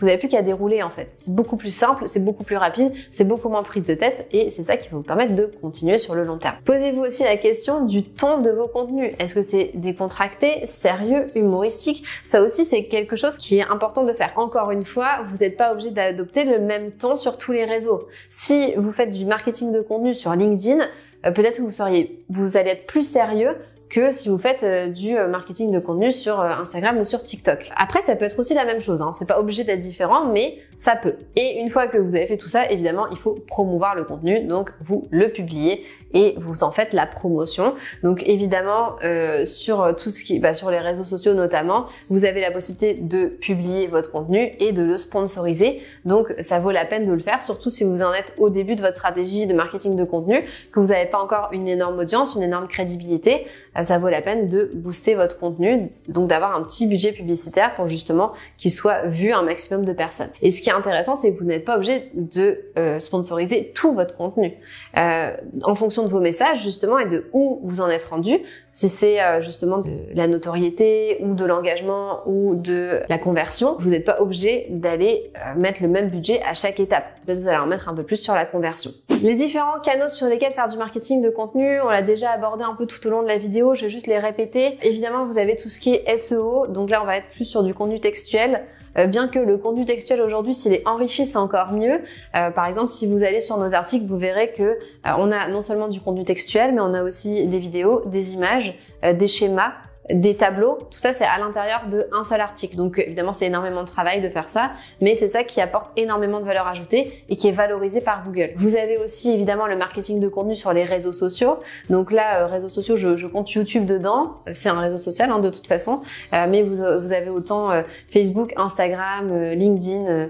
vous 0.00 0.06
n'avez 0.06 0.18
plus 0.18 0.28
qu'à 0.28 0.42
dérouler 0.42 0.82
en 0.82 0.90
fait. 0.90 1.08
C'est 1.12 1.34
beaucoup 1.34 1.56
plus 1.56 1.74
simple, 1.74 2.04
c'est 2.06 2.24
beaucoup 2.24 2.44
plus 2.44 2.56
rapide, 2.56 2.92
c'est 3.10 3.24
beaucoup 3.24 3.48
moins 3.48 3.62
prise 3.62 3.84
de 3.84 3.94
tête 3.94 4.26
et 4.32 4.50
c'est 4.50 4.62
ça 4.62 4.76
qui 4.76 4.88
va 4.88 4.96
vous 4.96 5.02
permettre 5.02 5.34
de 5.34 5.50
continuer 5.60 5.98
sur 5.98 6.14
le 6.14 6.24
long 6.24 6.38
terme. 6.38 6.56
Posez-vous 6.64 7.02
aussi 7.02 7.24
la 7.24 7.36
question 7.36 7.84
du 7.84 8.02
ton 8.04 8.40
de 8.40 8.50
vos 8.50 8.68
contenus. 8.68 9.14
Est-ce 9.18 9.34
que 9.34 9.42
c'est 9.42 9.72
décontracté, 9.74 10.66
sérieux, 10.66 11.30
humoristique? 11.34 12.04
Ça 12.24 12.42
aussi 12.42 12.64
c'est 12.64 12.84
quelque 12.84 13.16
chose 13.16 13.38
qui 13.38 13.58
est 13.58 13.66
important 13.68 14.04
de 14.04 14.12
faire. 14.12 14.32
Encore 14.36 14.70
une 14.70 14.84
fois, 14.84 15.24
vous 15.28 15.38
n'êtes 15.38 15.56
pas 15.56 15.72
obligé 15.72 15.90
d'adopter 15.90 16.44
le 16.44 16.58
même 16.58 16.90
ton 16.92 17.16
sur 17.16 17.38
tous 17.38 17.52
les 17.52 17.64
réseaux. 17.64 18.08
Si 18.28 18.74
vous 18.76 18.92
faites 18.92 19.10
du 19.10 19.26
marketing 19.26 19.72
de 19.72 19.80
contenu 19.80 20.14
sur 20.14 20.34
LinkedIn, 20.34 20.84
euh, 21.26 21.30
peut-être 21.30 21.58
que 21.58 21.62
vous 21.62 21.70
seriez, 21.70 22.22
vous 22.28 22.56
allez 22.56 22.70
être 22.70 22.86
plus 22.86 23.02
sérieux 23.02 23.56
que 23.90 24.12
si 24.12 24.28
vous 24.28 24.38
faites 24.38 24.62
euh, 24.62 24.88
du 24.88 25.16
euh, 25.16 25.26
marketing 25.26 25.72
de 25.72 25.80
contenu 25.80 26.12
sur 26.12 26.40
euh, 26.40 26.48
Instagram 26.48 26.98
ou 26.98 27.04
sur 27.04 27.22
TikTok. 27.22 27.68
Après, 27.76 28.00
ça 28.00 28.14
peut 28.14 28.24
être 28.24 28.38
aussi 28.38 28.54
la 28.54 28.64
même 28.64 28.80
chose. 28.80 29.02
Hein. 29.02 29.10
C'est 29.12 29.26
pas 29.26 29.40
obligé 29.40 29.64
d'être 29.64 29.80
différent, 29.80 30.26
mais 30.26 30.58
ça 30.76 30.94
peut. 30.94 31.14
Et 31.36 31.60
une 31.60 31.68
fois 31.68 31.88
que 31.88 31.98
vous 31.98 32.14
avez 32.14 32.26
fait 32.26 32.36
tout 32.36 32.48
ça, 32.48 32.70
évidemment, 32.70 33.08
il 33.10 33.18
faut 33.18 33.34
promouvoir 33.46 33.96
le 33.96 34.04
contenu. 34.04 34.44
Donc, 34.44 34.70
vous 34.80 35.08
le 35.10 35.32
publiez 35.32 35.84
et 36.12 36.34
vous 36.38 36.64
en 36.64 36.70
faites 36.70 36.92
la 36.92 37.06
promotion. 37.06 37.74
Donc 38.02 38.26
évidemment 38.26 38.96
euh, 39.04 39.44
sur 39.44 39.94
tout 39.96 40.10
ce 40.10 40.24
qui, 40.24 40.38
bah, 40.38 40.54
sur 40.54 40.70
les 40.70 40.78
réseaux 40.78 41.04
sociaux 41.04 41.34
notamment, 41.34 41.86
vous 42.08 42.24
avez 42.24 42.40
la 42.40 42.50
possibilité 42.50 42.94
de 42.94 43.26
publier 43.26 43.86
votre 43.86 44.10
contenu 44.10 44.52
et 44.58 44.72
de 44.72 44.82
le 44.82 44.98
sponsoriser. 44.98 45.80
Donc 46.04 46.34
ça 46.40 46.58
vaut 46.58 46.70
la 46.70 46.84
peine 46.84 47.06
de 47.06 47.12
le 47.12 47.20
faire, 47.20 47.42
surtout 47.42 47.70
si 47.70 47.84
vous 47.84 48.02
en 48.02 48.12
êtes 48.12 48.34
au 48.38 48.50
début 48.50 48.74
de 48.74 48.82
votre 48.82 48.96
stratégie 48.96 49.46
de 49.46 49.54
marketing 49.54 49.96
de 49.96 50.04
contenu, 50.04 50.44
que 50.72 50.80
vous 50.80 50.88
n'avez 50.88 51.06
pas 51.06 51.18
encore 51.18 51.48
une 51.52 51.68
énorme 51.68 51.98
audience, 51.98 52.34
une 52.34 52.42
énorme 52.42 52.68
crédibilité. 52.68 53.46
Ça 53.84 53.98
vaut 53.98 54.08
la 54.08 54.22
peine 54.22 54.48
de 54.48 54.70
booster 54.74 55.14
votre 55.14 55.38
contenu, 55.38 55.90
donc 56.08 56.28
d'avoir 56.28 56.56
un 56.56 56.62
petit 56.62 56.86
budget 56.86 57.12
publicitaire 57.12 57.74
pour 57.74 57.88
justement 57.88 58.32
qu'il 58.56 58.70
soit 58.70 59.02
vu 59.06 59.32
un 59.32 59.42
maximum 59.42 59.84
de 59.84 59.92
personnes. 59.92 60.30
Et 60.42 60.50
ce 60.50 60.62
qui 60.62 60.70
est 60.70 60.74
intéressant, 60.74 61.16
c'est 61.16 61.32
que 61.32 61.38
vous 61.38 61.46
n'êtes 61.46 61.64
pas 61.64 61.76
obligé 61.76 62.10
de 62.14 62.60
euh, 62.78 62.98
sponsoriser 62.98 63.72
tout 63.74 63.92
votre 63.94 64.16
contenu. 64.16 64.54
Euh, 64.98 65.36
en 65.64 65.74
fonction 65.74 66.04
de 66.04 66.10
vos 66.10 66.20
messages 66.20 66.62
justement 66.62 66.98
et 66.98 67.06
de 67.06 67.28
où 67.32 67.60
vous 67.62 67.80
en 67.80 67.88
êtes 67.88 68.04
rendu, 68.04 68.38
si 68.72 68.88
c'est 68.88 69.20
euh, 69.20 69.42
justement 69.42 69.78
de 69.78 69.90
la 70.14 70.26
notoriété 70.26 71.18
ou 71.20 71.34
de 71.34 71.44
l'engagement 71.44 72.20
ou 72.26 72.54
de 72.54 73.00
la 73.08 73.18
conversion, 73.18 73.76
vous 73.78 73.90
n'êtes 73.90 74.04
pas 74.04 74.20
obligé 74.20 74.66
d'aller 74.70 75.32
euh, 75.36 75.58
mettre 75.58 75.82
le 75.82 75.88
même 75.88 76.08
budget 76.08 76.40
à 76.42 76.54
chaque 76.54 76.80
étape. 76.80 77.04
Peut-être 77.24 77.40
vous 77.40 77.48
allez 77.48 77.58
en 77.58 77.66
mettre 77.66 77.88
un 77.88 77.94
peu 77.94 78.02
plus 78.02 78.16
sur 78.16 78.34
la 78.34 78.44
conversion. 78.44 78.90
Les 79.22 79.34
différents 79.34 79.80
canaux 79.82 80.08
sur 80.08 80.26
lesquels 80.28 80.52
faire 80.52 80.68
du 80.68 80.78
marketing 80.78 81.22
de 81.22 81.30
contenu, 81.30 81.80
on 81.80 81.88
l'a 81.88 82.02
déjà 82.02 82.30
abordé 82.30 82.64
un 82.64 82.74
peu 82.74 82.86
tout 82.86 83.04
au 83.06 83.10
long 83.10 83.22
de 83.22 83.28
la 83.28 83.38
vidéo, 83.38 83.69
je 83.74 83.84
vais 83.84 83.90
juste 83.90 84.06
les 84.06 84.18
répéter. 84.18 84.78
Évidemment, 84.82 85.26
vous 85.26 85.38
avez 85.38 85.56
tout 85.56 85.68
ce 85.68 85.80
qui 85.80 85.94
est 85.94 86.16
SEO, 86.16 86.66
donc 86.68 86.90
là 86.90 87.02
on 87.02 87.06
va 87.06 87.16
être 87.16 87.28
plus 87.30 87.44
sur 87.44 87.62
du 87.62 87.74
contenu 87.74 88.00
textuel. 88.00 88.66
Euh, 88.98 89.06
bien 89.06 89.28
que 89.28 89.38
le 89.38 89.56
contenu 89.56 89.84
textuel 89.84 90.20
aujourd'hui, 90.20 90.54
s'il 90.54 90.72
est 90.72 90.86
enrichi, 90.86 91.26
c'est 91.26 91.38
encore 91.38 91.72
mieux. 91.72 92.00
Euh, 92.36 92.50
par 92.50 92.66
exemple, 92.66 92.88
si 92.88 93.06
vous 93.06 93.22
allez 93.22 93.40
sur 93.40 93.58
nos 93.58 93.74
articles, 93.74 94.06
vous 94.06 94.18
verrez 94.18 94.52
que 94.52 94.62
euh, 94.62 94.76
on 95.18 95.30
a 95.30 95.48
non 95.48 95.62
seulement 95.62 95.88
du 95.88 96.00
contenu 96.00 96.24
textuel, 96.24 96.74
mais 96.74 96.80
on 96.80 96.94
a 96.94 97.02
aussi 97.02 97.46
des 97.46 97.58
vidéos, 97.58 98.02
des 98.06 98.34
images, 98.34 98.76
des 99.02 99.26
schémas 99.26 99.72
des 100.12 100.36
tableaux, 100.36 100.78
tout 100.90 100.98
ça 100.98 101.12
c'est 101.12 101.24
à 101.24 101.38
l'intérieur 101.38 101.86
d'un 101.86 102.22
seul 102.22 102.40
article. 102.40 102.76
Donc 102.76 102.98
évidemment 102.98 103.32
c'est 103.32 103.46
énormément 103.46 103.82
de 103.82 103.88
travail 103.88 104.20
de 104.20 104.28
faire 104.28 104.48
ça, 104.48 104.72
mais 105.00 105.14
c'est 105.14 105.28
ça 105.28 105.44
qui 105.44 105.60
apporte 105.60 105.90
énormément 105.96 106.40
de 106.40 106.44
valeur 106.44 106.66
ajoutée 106.66 107.24
et 107.28 107.36
qui 107.36 107.48
est 107.48 107.52
valorisé 107.52 108.00
par 108.00 108.24
Google. 108.24 108.50
Vous 108.56 108.76
avez 108.76 108.98
aussi 108.98 109.30
évidemment 109.30 109.66
le 109.66 109.76
marketing 109.76 110.20
de 110.20 110.28
contenu 110.28 110.54
sur 110.54 110.72
les 110.72 110.84
réseaux 110.84 111.12
sociaux. 111.12 111.58
Donc 111.88 112.12
là, 112.12 112.42
euh, 112.42 112.46
réseaux 112.46 112.68
sociaux, 112.68 112.96
je, 112.96 113.26
compte 113.26 113.50
YouTube 113.52 113.86
dedans. 113.86 114.36
Euh, 114.48 114.52
c'est 114.54 114.68
un 114.68 114.80
réseau 114.80 114.98
social 114.98 115.30
hein, 115.30 115.38
de 115.38 115.50
toute 115.50 115.66
façon, 115.66 116.02
euh, 116.34 116.46
mais 116.48 116.62
vous, 116.62 116.80
avez 116.80 117.30
autant 117.30 117.70
Facebook, 118.08 118.52
Instagram, 118.56 119.52
LinkedIn 119.52 120.28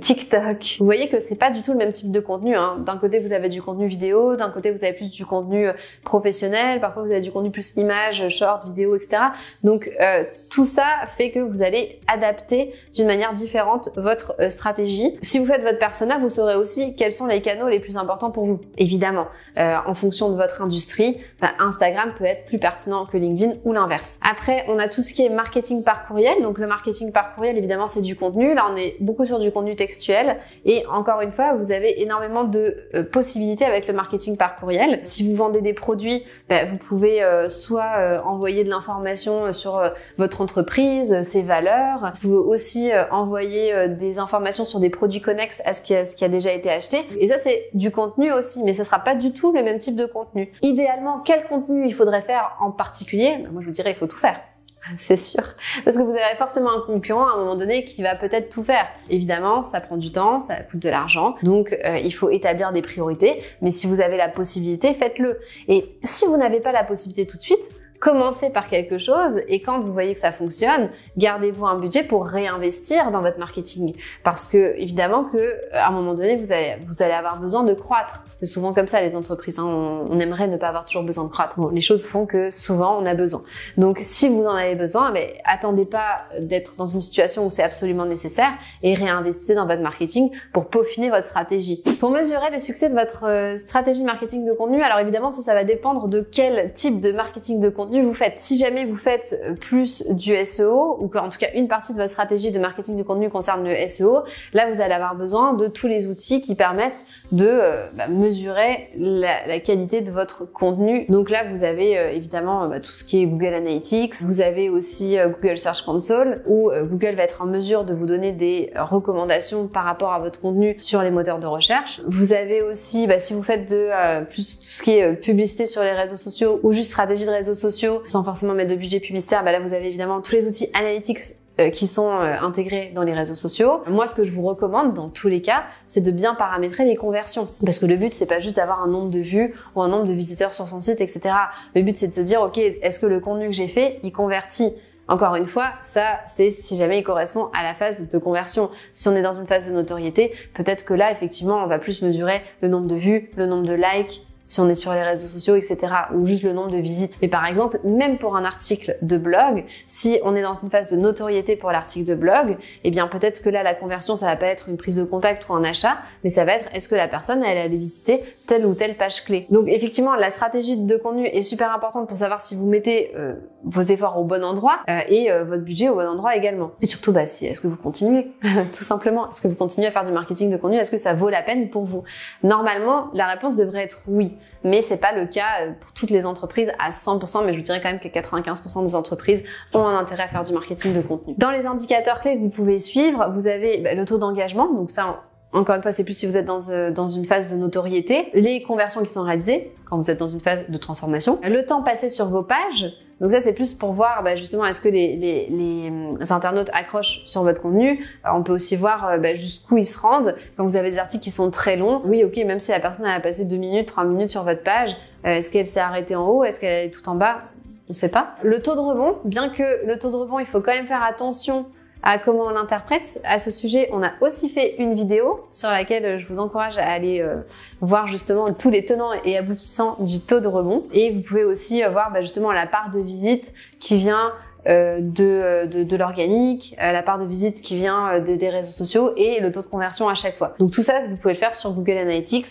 TikTok. 0.00 0.76
Vous 0.78 0.84
voyez 0.84 1.08
que 1.08 1.20
c'est 1.20 1.36
pas 1.36 1.50
du 1.50 1.62
tout 1.62 1.72
le 1.72 1.78
même 1.78 1.92
type 1.92 2.10
de 2.10 2.20
contenu. 2.20 2.54
Hein. 2.56 2.78
D'un 2.84 2.96
côté, 2.96 3.18
vous 3.18 3.32
avez 3.32 3.48
du 3.48 3.62
contenu 3.62 3.86
vidéo, 3.86 4.36
d'un 4.36 4.50
côté, 4.50 4.70
vous 4.70 4.84
avez 4.84 4.92
plus 4.92 5.10
du 5.10 5.24
contenu 5.24 5.68
euh, 5.68 5.72
professionnel, 6.04 6.80
parfois 6.80 7.02
vous 7.02 7.12
avez 7.12 7.20
du 7.20 7.30
contenu 7.30 7.50
plus 7.50 7.76
image, 7.76 8.28
short, 8.28 8.64
vidéo, 8.64 8.94
etc. 8.94 9.18
Donc 9.62 9.90
euh, 10.00 10.24
tout 10.56 10.64
ça 10.64 10.86
fait 11.06 11.32
que 11.32 11.38
vous 11.38 11.62
allez 11.62 12.00
adapter 12.06 12.72
d'une 12.94 13.06
manière 13.06 13.34
différente 13.34 13.90
votre 13.94 14.34
euh, 14.40 14.48
stratégie. 14.48 15.14
Si 15.20 15.38
vous 15.38 15.44
faites 15.44 15.60
votre 15.60 15.78
persona, 15.78 16.16
vous 16.16 16.30
saurez 16.30 16.54
aussi 16.54 16.94
quels 16.94 17.12
sont 17.12 17.26
les 17.26 17.42
canaux 17.42 17.68
les 17.68 17.78
plus 17.78 17.98
importants 17.98 18.30
pour 18.30 18.46
vous. 18.46 18.62
Évidemment, 18.78 19.26
euh, 19.58 19.74
en 19.84 19.92
fonction 19.92 20.30
de 20.30 20.34
votre 20.34 20.62
industrie, 20.62 21.20
bah, 21.42 21.50
Instagram 21.58 22.14
peut 22.16 22.24
être 22.24 22.46
plus 22.46 22.58
pertinent 22.58 23.04
que 23.04 23.18
LinkedIn 23.18 23.56
ou 23.66 23.74
l'inverse. 23.74 24.18
Après, 24.26 24.64
on 24.68 24.78
a 24.78 24.88
tout 24.88 25.02
ce 25.02 25.12
qui 25.12 25.26
est 25.26 25.28
marketing 25.28 25.84
par 25.84 26.06
courriel. 26.06 26.42
Donc 26.42 26.56
le 26.56 26.66
marketing 26.66 27.12
par 27.12 27.34
courriel, 27.34 27.58
évidemment, 27.58 27.86
c'est 27.86 28.00
du 28.00 28.16
contenu. 28.16 28.54
Là, 28.54 28.66
on 28.72 28.76
est 28.76 28.96
beaucoup 29.00 29.26
sur 29.26 29.38
du 29.38 29.52
contenu 29.52 29.76
textuel. 29.76 30.38
Et 30.64 30.86
encore 30.86 31.20
une 31.20 31.32
fois, 31.32 31.52
vous 31.52 31.70
avez 31.70 32.00
énormément 32.00 32.44
de 32.44 32.88
euh, 32.94 33.04
possibilités 33.04 33.66
avec 33.66 33.88
le 33.88 33.92
marketing 33.92 34.38
par 34.38 34.56
courriel. 34.56 35.00
Si 35.02 35.28
vous 35.28 35.36
vendez 35.36 35.60
des 35.60 35.74
produits, 35.74 36.24
bah, 36.48 36.64
vous 36.64 36.78
pouvez 36.78 37.22
soit 37.50 38.22
envoyer 38.24 38.64
de 38.64 38.70
l'information 38.70 39.52
sur 39.52 39.82
votre 40.16 40.40
entreprise, 40.46 41.22
ses 41.24 41.42
valeurs. 41.42 42.12
Vous 42.14 42.28
pouvez 42.28 42.54
aussi 42.54 42.92
euh, 42.92 43.02
envoyer 43.10 43.74
euh, 43.74 43.88
des 43.88 44.20
informations 44.20 44.64
sur 44.64 44.78
des 44.78 44.90
produits 44.90 45.20
connexes 45.20 45.60
à 45.64 45.74
ce 45.74 45.82
qui 45.82 46.24
a, 46.24 46.28
déjà 46.28 46.52
été 46.52 46.70
acheté. 46.70 46.98
Et 47.18 47.26
ça, 47.26 47.40
c'est 47.42 47.68
du 47.74 47.90
contenu 47.90 48.32
aussi, 48.32 48.62
mais 48.62 48.72
ça 48.72 48.84
sera 48.84 49.00
pas 49.00 49.16
du 49.16 49.32
tout 49.32 49.52
le 49.52 49.64
même 49.64 49.78
type 49.78 49.96
de 49.96 50.06
contenu. 50.06 50.52
Idéalement, 50.62 51.18
quel 51.24 51.44
contenu 51.46 51.84
il 51.88 51.94
faudrait 51.94 52.22
faire 52.22 52.56
en 52.60 52.70
particulier? 52.70 53.38
Ben, 53.42 53.50
Moi, 53.50 53.60
je 53.60 53.66
vous 53.66 53.72
dirais, 53.72 53.90
il 53.90 53.96
faut 53.96 54.06
tout 54.06 54.18
faire. 54.18 54.40
C'est 54.98 55.16
sûr. 55.16 55.42
Parce 55.84 55.96
que 55.96 56.02
vous 56.02 56.12
avez 56.12 56.36
forcément 56.38 56.70
un 56.70 56.80
concurrent 56.80 57.26
à 57.26 57.32
un 57.32 57.38
moment 57.38 57.56
donné 57.56 57.82
qui 57.82 58.04
va 58.04 58.14
peut-être 58.14 58.50
tout 58.50 58.62
faire. 58.62 58.86
Évidemment, 59.10 59.64
ça 59.64 59.80
prend 59.80 59.96
du 59.96 60.12
temps, 60.12 60.38
ça 60.38 60.54
coûte 60.56 60.80
de 60.80 60.88
l'argent. 60.88 61.34
Donc, 61.42 61.76
euh, 61.84 61.98
il 61.98 62.14
faut 62.14 62.30
établir 62.30 62.72
des 62.72 62.82
priorités. 62.82 63.42
Mais 63.62 63.72
si 63.72 63.88
vous 63.88 64.00
avez 64.00 64.16
la 64.16 64.28
possibilité, 64.28 64.94
faites-le. 64.94 65.40
Et 65.66 65.98
si 66.04 66.24
vous 66.26 66.36
n'avez 66.36 66.60
pas 66.60 66.70
la 66.70 66.84
possibilité 66.84 67.26
tout 67.26 67.36
de 67.36 67.42
suite, 67.42 67.72
commencez 68.06 68.50
par 68.50 68.68
quelque 68.68 68.98
chose 68.98 69.40
et 69.48 69.60
quand 69.60 69.80
vous 69.80 69.92
voyez 69.92 70.12
que 70.12 70.20
ça 70.20 70.30
fonctionne, 70.30 70.90
gardez-vous 71.16 71.66
un 71.66 71.76
budget 71.76 72.04
pour 72.04 72.24
réinvestir 72.24 73.10
dans 73.10 73.20
votre 73.20 73.40
marketing. 73.40 73.96
Parce 74.22 74.46
que 74.46 74.76
évidemment 74.78 75.24
que 75.24 75.54
à 75.72 75.88
un 75.88 75.90
moment 75.90 76.14
donné, 76.14 76.36
vous 76.36 76.52
allez, 76.52 76.76
vous 76.86 77.02
allez 77.02 77.14
avoir 77.14 77.40
besoin 77.40 77.64
de 77.64 77.74
croître. 77.74 78.24
C'est 78.36 78.46
souvent 78.46 78.72
comme 78.72 78.86
ça 78.86 79.00
les 79.00 79.16
entreprises. 79.16 79.58
Hein. 79.58 79.64
On, 79.66 80.20
aimerait 80.20 80.46
ne 80.46 80.56
pas 80.56 80.68
avoir 80.68 80.84
toujours 80.84 81.02
besoin 81.02 81.24
de 81.24 81.30
croître. 81.30 81.56
Les 81.72 81.80
choses 81.80 82.06
font 82.06 82.26
que 82.26 82.48
souvent 82.50 82.96
on 83.02 83.06
a 83.06 83.14
besoin. 83.14 83.42
Donc 83.76 83.98
si 84.00 84.28
vous 84.28 84.44
en 84.44 84.54
avez 84.54 84.76
besoin, 84.76 85.10
mais 85.10 85.34
attendez 85.44 85.84
pas 85.84 86.26
d'être 86.38 86.76
dans 86.76 86.86
une 86.86 87.00
situation 87.00 87.44
où 87.44 87.50
c'est 87.50 87.64
absolument 87.64 88.06
nécessaire 88.06 88.52
et 88.84 88.94
réinvestissez 88.94 89.56
dans 89.56 89.66
votre 89.66 89.82
marketing 89.82 90.30
pour 90.52 90.68
peaufiner 90.68 91.10
votre 91.10 91.26
stratégie. 91.26 91.82
Pour 91.98 92.10
mesurer 92.10 92.50
le 92.52 92.60
succès 92.60 92.88
de 92.88 92.94
votre 92.94 93.24
euh, 93.24 93.56
stratégie 93.56 94.04
marketing 94.04 94.44
de 94.46 94.52
contenu, 94.52 94.80
alors 94.80 95.00
évidemment 95.00 95.32
ça, 95.32 95.42
ça 95.42 95.54
va 95.54 95.64
dépendre 95.64 96.06
de 96.06 96.20
quel 96.20 96.72
type 96.72 97.00
de 97.00 97.10
marketing 97.10 97.60
de 97.60 97.68
contenu 97.68 97.95
vous 98.02 98.14
faites. 98.14 98.34
Si 98.38 98.58
jamais 98.58 98.84
vous 98.84 98.96
faites 98.96 99.38
euh, 99.44 99.54
plus 99.54 100.04
du 100.08 100.34
SEO 100.44 100.96
ou 101.00 101.08
qu'en 101.08 101.28
tout 101.28 101.38
cas 101.38 101.48
une 101.54 101.68
partie 101.68 101.92
de 101.92 101.98
votre 101.98 102.10
stratégie 102.10 102.52
de 102.52 102.58
marketing 102.58 102.96
de 102.96 103.02
contenu 103.02 103.30
concerne 103.30 103.68
le 103.68 103.86
SEO, 103.86 104.24
là 104.52 104.70
vous 104.70 104.80
allez 104.80 104.94
avoir 104.94 105.14
besoin 105.14 105.54
de 105.54 105.66
tous 105.66 105.86
les 105.86 106.06
outils 106.06 106.40
qui 106.40 106.54
permettent 106.54 107.04
de 107.32 107.46
euh, 107.46 107.86
bah, 107.94 108.08
mesurer 108.08 108.90
la, 108.96 109.60
qualité 109.60 110.00
de 110.00 110.10
votre 110.10 110.44
contenu. 110.44 111.06
Donc 111.08 111.30
là 111.30 111.44
vous 111.50 111.64
avez 111.64 111.92
évidemment 112.14 112.68
bah, 112.68 112.80
tout 112.80 112.92
ce 112.92 113.04
qui 113.04 113.22
est 113.22 113.26
Google 113.26 113.54
Analytics, 113.54 114.14
vous 114.22 114.40
avez 114.40 114.68
aussi 114.68 115.16
Google 115.16 115.58
Search 115.58 115.82
Console 115.82 116.42
où 116.46 116.70
Google 116.70 117.14
va 117.14 117.22
être 117.22 117.42
en 117.42 117.46
mesure 117.46 117.84
de 117.84 117.94
vous 117.94 118.06
donner 118.06 118.32
des 118.32 118.72
recommandations 118.76 119.68
par 119.68 119.84
rapport 119.84 120.12
à 120.12 120.18
votre 120.18 120.40
contenu 120.40 120.74
sur 120.76 121.02
les 121.02 121.10
moteurs 121.10 121.38
de 121.38 121.46
recherche. 121.46 122.00
Vous 122.06 122.32
avez 122.32 122.62
aussi, 122.62 123.06
bah, 123.06 123.18
si 123.18 123.34
vous 123.34 123.42
faites 123.42 123.68
de 123.68 123.88
euh, 123.90 124.22
plus 124.22 124.58
tout 124.58 124.66
ce 124.66 124.82
qui 124.82 124.92
est 124.92 125.02
euh, 125.02 125.14
publicité 125.14 125.66
sur 125.66 125.82
les 125.82 125.92
réseaux 125.92 126.16
sociaux 126.16 126.60
ou 126.62 126.72
juste 126.72 126.90
stratégie 126.90 127.24
de 127.24 127.30
réseaux 127.30 127.54
sociaux 127.54 127.75
sans 128.04 128.24
forcément 128.24 128.54
mettre 128.54 128.70
de 128.70 128.76
budget 128.76 129.00
publicitaire, 129.00 129.44
bah 129.44 129.52
là 129.52 129.60
vous 129.60 129.72
avez 129.72 129.86
évidemment 129.86 130.20
tous 130.20 130.32
les 130.32 130.46
outils 130.46 130.68
analytics 130.74 131.18
euh, 131.58 131.70
qui 131.70 131.86
sont 131.86 132.10
intégrés 132.10 132.92
dans 132.94 133.02
les 133.02 133.14
réseaux 133.14 133.34
sociaux. 133.34 133.80
Moi, 133.86 134.06
ce 134.06 134.14
que 134.14 134.24
je 134.24 134.32
vous 134.32 134.42
recommande 134.42 134.92
dans 134.92 135.08
tous 135.08 135.28
les 135.28 135.40
cas, 135.40 135.64
c'est 135.86 136.02
de 136.02 136.10
bien 136.10 136.34
paramétrer 136.34 136.84
les 136.84 136.96
conversions. 136.96 137.48
Parce 137.64 137.78
que 137.78 137.86
le 137.86 137.96
but, 137.96 138.12
c'est 138.12 138.26
pas 138.26 138.40
juste 138.40 138.56
d'avoir 138.56 138.82
un 138.82 138.88
nombre 138.88 139.08
de 139.08 139.20
vues 139.20 139.54
ou 139.74 139.80
un 139.80 139.88
nombre 139.88 140.04
de 140.04 140.12
visiteurs 140.12 140.52
sur 140.52 140.68
son 140.68 140.82
site, 140.82 141.00
etc. 141.00 141.34
Le 141.74 141.80
but, 141.80 141.96
c'est 141.96 142.08
de 142.08 142.12
se 142.12 142.20
dire, 142.20 142.42
OK, 142.42 142.58
est-ce 142.58 143.00
que 143.00 143.06
le 143.06 143.20
contenu 143.20 143.46
que 143.46 143.52
j'ai 143.52 143.68
fait, 143.68 144.00
il 144.02 144.12
convertit? 144.12 144.72
Encore 145.08 145.36
une 145.36 145.44
fois, 145.44 145.70
ça, 145.82 146.18
c'est 146.26 146.50
si 146.50 146.76
jamais 146.76 146.98
il 146.98 147.04
correspond 147.04 147.48
à 147.54 147.62
la 147.62 147.74
phase 147.74 148.08
de 148.08 148.18
conversion. 148.18 148.70
Si 148.92 149.08
on 149.08 149.14
est 149.14 149.22
dans 149.22 149.34
une 149.34 149.46
phase 149.46 149.68
de 149.68 149.72
notoriété, 149.72 150.32
peut-être 150.52 150.84
que 150.84 150.94
là, 150.94 151.12
effectivement, 151.12 151.62
on 151.62 151.66
va 151.66 151.78
plus 151.78 152.02
mesurer 152.02 152.42
le 152.60 152.68
nombre 152.68 152.88
de 152.88 152.96
vues, 152.96 153.30
le 153.36 153.46
nombre 153.46 153.64
de 153.64 153.74
likes, 153.74 154.26
si 154.46 154.60
on 154.60 154.68
est 154.68 154.74
sur 154.74 154.94
les 154.94 155.02
réseaux 155.02 155.28
sociaux, 155.28 155.56
etc. 155.56 155.78
ou 156.14 156.24
juste 156.24 156.44
le 156.44 156.52
nombre 156.52 156.70
de 156.70 156.78
visites. 156.78 157.14
Mais 157.20 157.28
par 157.28 157.44
exemple, 157.44 157.80
même 157.84 158.16
pour 158.16 158.36
un 158.36 158.44
article 158.44 158.96
de 159.02 159.18
blog, 159.18 159.64
si 159.88 160.18
on 160.24 160.34
est 160.36 160.42
dans 160.42 160.54
une 160.54 160.70
phase 160.70 160.88
de 160.88 160.96
notoriété 160.96 161.56
pour 161.56 161.72
l'article 161.72 162.08
de 162.08 162.14
blog, 162.14 162.56
eh 162.84 162.90
bien 162.90 163.08
peut-être 163.08 163.42
que 163.42 163.50
là, 163.50 163.62
la 163.62 163.74
conversion, 163.74 164.14
ça 164.16 164.26
va 164.26 164.36
pas 164.36 164.46
être 164.46 164.68
une 164.68 164.76
prise 164.76 164.96
de 164.96 165.04
contact 165.04 165.48
ou 165.48 165.54
un 165.54 165.64
achat, 165.64 165.98
mais 166.22 166.30
ça 166.30 166.44
va 166.44 166.52
être 166.54 166.66
est-ce 166.72 166.88
que 166.88 166.94
la 166.94 167.08
personne, 167.08 167.42
elle 167.44 167.58
allait 167.58 167.76
visiter 167.76 168.22
telle 168.46 168.64
ou 168.64 168.74
telle 168.74 168.96
page 168.96 169.24
clé? 169.24 169.46
Donc 169.50 169.66
effectivement, 169.68 170.14
la 170.14 170.30
stratégie 170.30 170.76
de 170.76 170.96
contenu 170.96 171.26
est 171.26 171.42
super 171.42 171.74
importante 171.74 172.06
pour 172.06 172.16
savoir 172.16 172.40
si 172.40 172.54
vous 172.54 172.66
mettez 172.66 173.12
euh, 173.16 173.34
vos 173.64 173.82
efforts 173.82 174.18
au 174.18 174.24
bon 174.24 174.44
endroit 174.44 174.78
euh, 174.88 175.00
et 175.08 175.30
euh, 175.30 175.44
votre 175.44 175.64
budget 175.64 175.88
au 175.88 175.96
bon 175.96 176.06
endroit 176.06 176.36
également. 176.36 176.70
Et 176.80 176.86
surtout, 176.86 177.12
bah, 177.12 177.26
si, 177.26 177.46
est-ce 177.46 177.60
que 177.60 177.66
vous 177.66 177.76
continuez 177.76 178.30
Tout 178.42 178.84
simplement, 178.84 179.28
est-ce 179.28 179.40
que 179.40 179.48
vous 179.48 179.56
continuez 179.56 179.88
à 179.88 179.90
faire 179.90 180.04
du 180.04 180.12
marketing 180.12 180.50
de 180.50 180.56
contenu? 180.56 180.76
Est-ce 180.76 180.92
que 180.92 180.98
ça 180.98 181.14
vaut 181.14 181.30
la 181.30 181.42
peine 181.42 181.68
pour 181.68 181.84
vous? 181.84 182.04
Normalement, 182.44 183.08
la 183.12 183.26
réponse 183.26 183.56
devrait 183.56 183.82
être 183.82 184.02
oui 184.06 184.35
mais 184.64 184.82
c'est 184.82 184.96
pas 184.96 185.12
le 185.12 185.26
cas 185.26 185.62
euh, 185.62 185.72
pour 185.78 185.92
toutes 185.92 186.10
les 186.10 186.26
entreprises 186.26 186.72
à 186.78 186.90
100%, 186.90 187.44
mais 187.44 187.52
je 187.52 187.58
vous 187.58 187.64
dirais 187.64 187.80
quand 187.80 187.90
même 187.90 188.00
que 188.00 188.08
95% 188.08 188.84
des 188.84 188.94
entreprises 188.94 189.44
ont 189.72 189.86
un 189.86 189.96
intérêt 189.96 190.24
à 190.24 190.28
faire 190.28 190.42
du 190.42 190.52
marketing 190.52 190.92
de 190.94 191.00
contenu. 191.00 191.34
Dans 191.38 191.50
les 191.50 191.66
indicateurs 191.66 192.20
clés 192.20 192.36
que 192.36 192.40
vous 192.40 192.48
pouvez 192.48 192.78
suivre, 192.78 193.30
vous 193.34 193.48
avez 193.48 193.78
bah, 193.78 193.94
le 193.94 194.04
taux 194.04 194.18
d'engagement, 194.18 194.72
donc 194.72 194.90
ça, 194.90 195.22
encore 195.52 195.76
une 195.76 195.82
fois, 195.82 195.92
c'est 195.92 196.04
plus 196.04 196.14
si 196.14 196.26
vous 196.26 196.36
êtes 196.36 196.48
euh, 196.70 196.90
dans 196.90 197.08
une 197.08 197.24
phase 197.24 197.50
de 197.50 197.56
notoriété, 197.56 198.30
les 198.34 198.62
conversions 198.62 199.02
qui 199.02 199.12
sont 199.12 199.22
réalisées 199.22 199.72
quand 199.88 199.96
vous 199.96 200.10
êtes 200.10 200.18
dans 200.18 200.28
une 200.28 200.40
phase 200.40 200.64
de 200.68 200.76
transformation, 200.78 201.38
le 201.44 201.64
temps 201.64 201.82
passé 201.82 202.08
sur 202.08 202.26
vos 202.26 202.42
pages, 202.42 202.92
donc 203.20 203.30
ça, 203.30 203.40
c'est 203.40 203.54
plus 203.54 203.72
pour 203.72 203.92
voir 203.92 204.22
bah, 204.22 204.36
justement 204.36 204.66
est-ce 204.66 204.80
que 204.80 204.88
les, 204.88 205.16
les, 205.16 205.46
les, 205.46 205.90
euh, 205.90 206.32
internautes 206.34 206.68
accrochent 206.74 207.22
sur 207.24 207.42
votre 207.42 207.62
contenu. 207.62 208.04
Euh, 208.24 208.28
on 208.34 208.42
peut 208.42 208.52
aussi 208.52 208.76
voir 208.76 209.08
euh, 209.08 209.18
bah, 209.18 209.34
jusqu'où 209.34 209.78
ils 209.78 209.86
se 209.86 209.98
rendent. 209.98 210.34
Quand 210.56 210.64
vous 210.64 210.76
avez 210.76 210.90
des 210.90 210.98
articles 210.98 211.24
qui 211.24 211.30
sont 211.30 211.50
très 211.50 211.76
longs, 211.76 212.02
oui, 212.04 212.24
ok, 212.24 212.36
même 212.44 212.60
si 212.60 212.72
la 212.72 212.80
personne 212.80 213.06
a 213.06 213.18
passé 213.20 213.46
deux 213.46 213.56
minutes, 213.56 213.86
trois 213.86 214.04
minutes 214.04 214.30
sur 214.30 214.42
votre 214.42 214.62
page, 214.62 214.96
est-ce 215.24 215.50
qu'elle 215.50 215.66
s'est 215.66 215.80
arrêtée 215.80 216.14
en 216.14 216.28
haut, 216.28 216.44
est-ce 216.44 216.60
qu'elle 216.60 216.86
est 216.86 216.90
tout 216.90 217.08
en 217.08 217.14
bas? 217.14 217.42
On 217.88 217.90
ne 217.90 217.94
sait 217.94 218.08
pas. 218.08 218.34
Le 218.42 218.60
taux 218.60 218.74
de 218.74 218.80
rebond, 218.80 219.16
bien 219.24 219.48
que 219.48 219.86
le 219.86 219.98
taux 219.98 220.10
de 220.10 220.16
rebond, 220.16 220.38
il 220.38 220.46
faut 220.46 220.60
quand 220.60 220.72
même 220.72 220.86
faire 220.86 221.02
attention 221.02 221.66
à 222.06 222.18
comment 222.18 222.44
on 222.44 222.50
l'interprète. 222.50 223.20
À 223.24 223.40
ce 223.40 223.50
sujet, 223.50 223.90
on 223.92 224.00
a 224.00 224.12
aussi 224.20 224.48
fait 224.48 224.76
une 224.78 224.94
vidéo 224.94 225.44
sur 225.50 225.68
laquelle 225.68 226.18
je 226.18 226.26
vous 226.28 226.38
encourage 226.38 226.78
à 226.78 226.86
aller 226.86 227.20
euh, 227.20 227.38
voir 227.80 228.06
justement 228.06 228.52
tous 228.54 228.70
les 228.70 228.84
tenants 228.84 229.10
et 229.24 229.36
aboutissants 229.36 229.96
du 229.98 230.20
taux 230.20 230.38
de 230.38 230.46
rebond. 230.46 230.84
Et 230.92 231.10
vous 231.10 231.20
pouvez 231.20 231.42
aussi 231.42 231.82
euh, 231.82 231.88
voir 231.90 232.12
bah, 232.12 232.22
justement 232.22 232.52
la 232.52 232.68
part 232.68 232.90
de 232.90 233.00
visite 233.00 233.52
qui 233.80 233.96
vient 233.96 234.30
euh, 234.68 235.00
de, 235.00 235.66
de, 235.66 235.82
de 235.82 235.96
l'organique, 235.96 236.76
la 236.78 237.02
part 237.02 237.18
de 237.18 237.24
visite 237.24 237.60
qui 237.60 237.74
vient 237.74 238.20
des 238.20 238.50
réseaux 238.50 238.72
sociaux 238.72 239.12
et 239.16 239.40
le 239.40 239.50
taux 239.50 239.62
de 239.62 239.66
conversion 239.66 240.08
à 240.08 240.14
chaque 240.14 240.36
fois. 240.36 240.54
Donc 240.60 240.70
tout 240.70 240.84
ça, 240.84 241.00
vous 241.08 241.16
pouvez 241.16 241.34
le 241.34 241.40
faire 241.40 241.56
sur 241.56 241.72
Google 241.72 241.98
Analytics 241.98 242.46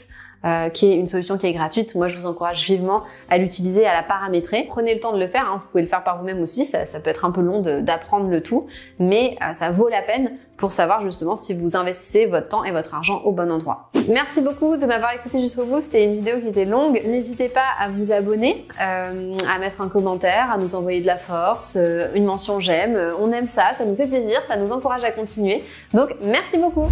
euh, 0.45 0.69
qui 0.69 0.91
est 0.91 0.95
une 0.95 1.09
solution 1.09 1.37
qui 1.37 1.47
est 1.47 1.53
gratuite. 1.53 1.95
Moi, 1.95 2.07
je 2.07 2.17
vous 2.17 2.25
encourage 2.25 2.63
vivement 2.65 3.03
à 3.29 3.37
l'utiliser, 3.37 3.85
à 3.85 3.93
la 3.93 4.03
paramétrer. 4.03 4.65
Prenez 4.69 4.93
le 4.93 4.99
temps 4.99 5.13
de 5.13 5.19
le 5.19 5.27
faire. 5.27 5.49
Hein. 5.49 5.59
Vous 5.61 5.67
pouvez 5.69 5.81
le 5.81 5.89
faire 5.89 6.03
par 6.03 6.19
vous-même 6.19 6.41
aussi. 6.41 6.65
Ça, 6.65 6.85
ça, 6.85 6.99
peut 6.99 7.09
être 7.09 7.25
un 7.25 7.31
peu 7.31 7.41
long 7.41 7.61
d'apprendre 7.61 8.29
le 8.29 8.41
tout, 8.41 8.67
mais 8.99 9.37
euh, 9.41 9.53
ça 9.53 9.71
vaut 9.71 9.89
la 9.89 10.01
peine 10.01 10.31
pour 10.57 10.71
savoir 10.71 11.01
justement 11.01 11.35
si 11.35 11.53
vous 11.53 11.75
investissez 11.75 12.27
votre 12.27 12.47
temps 12.47 12.63
et 12.63 12.71
votre 12.71 12.93
argent 12.93 13.21
au 13.25 13.31
bon 13.31 13.51
endroit. 13.51 13.89
Merci 14.07 14.41
beaucoup 14.41 14.77
de 14.77 14.85
m'avoir 14.85 15.13
écouté 15.13 15.39
jusqu'au 15.39 15.65
bout. 15.65 15.81
C'était 15.81 16.03
une 16.03 16.13
vidéo 16.13 16.39
qui 16.39 16.47
était 16.47 16.65
longue. 16.65 17.01
N'hésitez 17.05 17.49
pas 17.49 17.65
à 17.79 17.89
vous 17.89 18.11
abonner, 18.11 18.65
euh, 18.81 19.35
à 19.49 19.59
mettre 19.59 19.81
un 19.81 19.89
commentaire, 19.89 20.51
à 20.51 20.57
nous 20.57 20.75
envoyer 20.75 21.01
de 21.01 21.07
la 21.07 21.17
force, 21.17 21.75
euh, 21.75 22.07
une 22.13 22.25
mention 22.25 22.59
j'aime. 22.59 22.97
On 23.19 23.31
aime 23.31 23.47
ça, 23.47 23.73
ça 23.77 23.85
nous 23.85 23.95
fait 23.95 24.07
plaisir, 24.07 24.41
ça 24.47 24.57
nous 24.57 24.71
encourage 24.71 25.03
à 25.03 25.11
continuer. 25.11 25.63
Donc 25.93 26.15
merci 26.23 26.57
beaucoup. 26.57 26.87